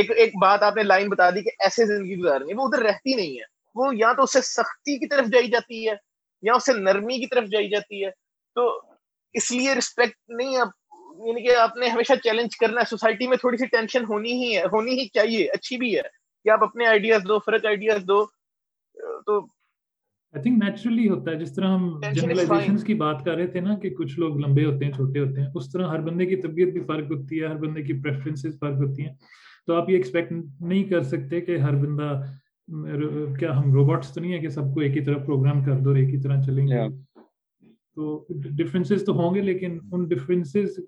[0.00, 2.82] ایک ایک بات آپ نے لائن بتا دی کہ ایسے زندگی گزارنی ہے وہ ادھر
[2.86, 3.44] رہتی نہیں ہے
[3.80, 5.94] وہ یا تو اس سے سختی کی طرف جائی جاتی ہے
[6.46, 8.10] یا اس سے نرمی کی طرف جائی جاتی ہے
[8.54, 8.68] تو
[9.40, 13.36] اس لیے رسپیکٹ نہیں آپ یعنی کہ آپ نے ہمیشہ چیلنج کرنا ہے سوسائٹی میں
[13.40, 16.02] تھوڑی سی ٹینشن ہونی ہی ہے ہونی ہی چاہیے اچھی بھی ہے
[16.44, 18.24] کہ آپ اپنے آئیڈیاز دو فرق آئیڈیاز دو
[19.26, 19.38] تو
[20.34, 23.74] آئی تھنک نیچرلی ہوتا ہے جس طرح ہم جنرلائزیشنز کی بات کر رہے تھے نا
[23.82, 26.72] کہ کچھ لوگ لمبے ہوتے ہیں چھوٹے ہوتے ہیں اس طرح ہر بندے کی طبیعت
[26.72, 29.14] بھی فرق ہوتی ہے ہر بندے کی پریفرنسز فرق ہوتی ہیں
[29.66, 32.10] تو آپ یہ ایکسپیکٹ نہیں کر سکتے کہ ہر بندہ
[33.38, 35.90] کیا ہم روبوٹس تو نہیں ہے کہ سب کو ایک ہی طرح پروگرام کر دو
[35.90, 36.80] اور ایک ہی طرح چلیں گے
[37.94, 38.24] تو
[38.56, 40.78] ڈفرینسز تو ہوں گے لیکن ان ڈفرینسز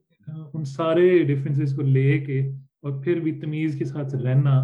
[0.55, 2.41] ان سارے ڈفرینسز کو لے کے
[2.83, 4.61] اور پھر بھی تمیز کے ساتھ رہنا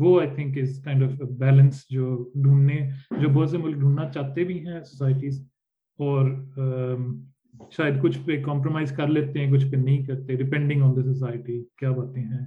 [0.00, 2.76] وہ I think is kind of balance جو ڈھونڈنے
[3.20, 5.40] جو بہت سے ملک ڈھونڈنا چاہتے بھی ہیں ہیں سوسائٹیز
[6.06, 6.30] اور
[7.76, 9.44] شاید کچھ کچھ پہ پہ کمپرومائز کر لیتے
[9.76, 12.44] نہیں کرتے ڈپینڈنگ آن دا سوسائٹی کیا باتیں ہیں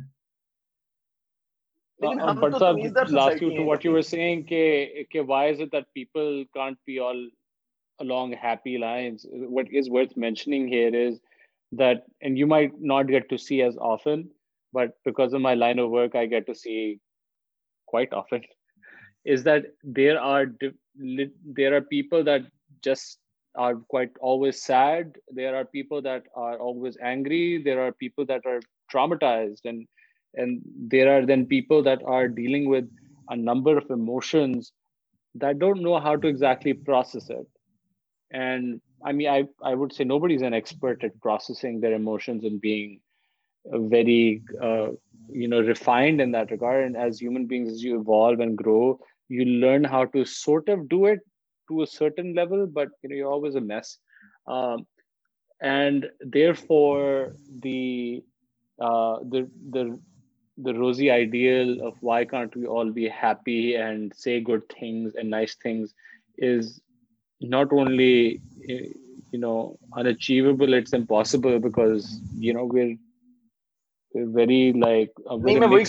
[17.94, 19.48] number
[33.76, 34.68] of emotions
[35.62, 37.44] don't know how to exactly perceive
[41.24, 42.44] processing their emotions
[43.92, 44.24] very
[45.30, 46.86] refined in that regard.
[46.86, 49.00] And as human beings, as you evolve and grow,
[49.30, 51.20] you learn how to sort of do it
[51.70, 53.98] to a certain level, but you're always a mess.
[54.48, 54.88] Um,
[55.62, 57.36] and therefore,
[57.70, 59.52] uh, the
[60.58, 65.56] rosy ideal of why can't we all be happy and say good things and nice
[65.56, 65.94] things
[66.38, 66.80] is
[67.42, 68.90] not only eh,
[69.34, 72.96] unachievable, it's impossible, because we're
[74.14, 75.84] اپنی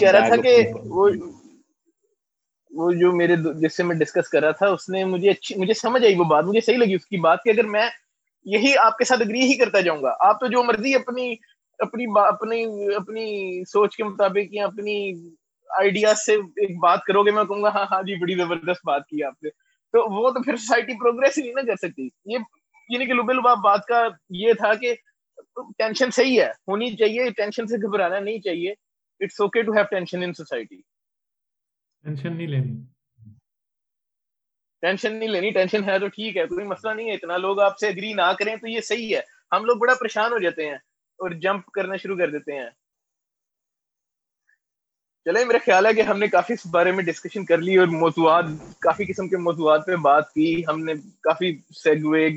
[15.79, 16.37] idea سے
[16.75, 18.35] میںوگریس ہاں، ہاں، جی، ہی
[21.53, 22.39] نہ کر سکتی یہ
[22.89, 24.07] یعنی لباب بات کا
[24.43, 24.95] یہ تھا کہ
[25.79, 28.73] ٹینشن صحیح ہے ہونی چاہیے ٹینشن سے گھبرانا نہیں چاہیے
[29.25, 30.81] it's okay to have tension in society
[32.05, 32.77] tension نہیں لینی
[34.81, 37.79] ٹینشن نہیں لینی ٹینشن ہے تو ٹھیک ہے کوئی مسئلہ نہیں ہے اتنا لوگ آپ
[37.79, 39.21] سے اگری نہ کریں تو یہ صحیح ہے
[39.53, 40.75] ہم لوگ بڑا پریشان ہو جاتے ہیں
[41.25, 42.69] اور جمپ کرنا شروع کر دیتے ہیں
[45.25, 47.87] چلے میرا خیال ہے کہ ہم نے کافی اس بارے میں ڈسکشن کر لی اور
[48.03, 48.45] موضوعات
[48.81, 51.53] کافی قسم کے موضوعات پہ بات کی ہم نے کافی
[51.83, 52.29] سیگوے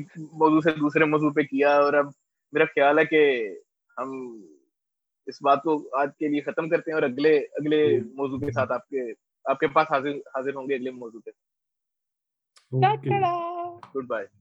[0.42, 2.06] موضوع سے دوسرے موضوع پہ کیا اور اب
[2.52, 3.20] میرا خیال ہے کہ
[3.98, 4.12] ہم
[5.28, 7.82] اس بات کو آج کے لیے ختم کرتے ہیں اور اگلے اگلے
[8.16, 9.10] موضوع کے ساتھ آپ کے
[9.50, 14.26] آپ کے پاس حاضر حاضر ہوں گے اگلے موضوع کے گڈ بائے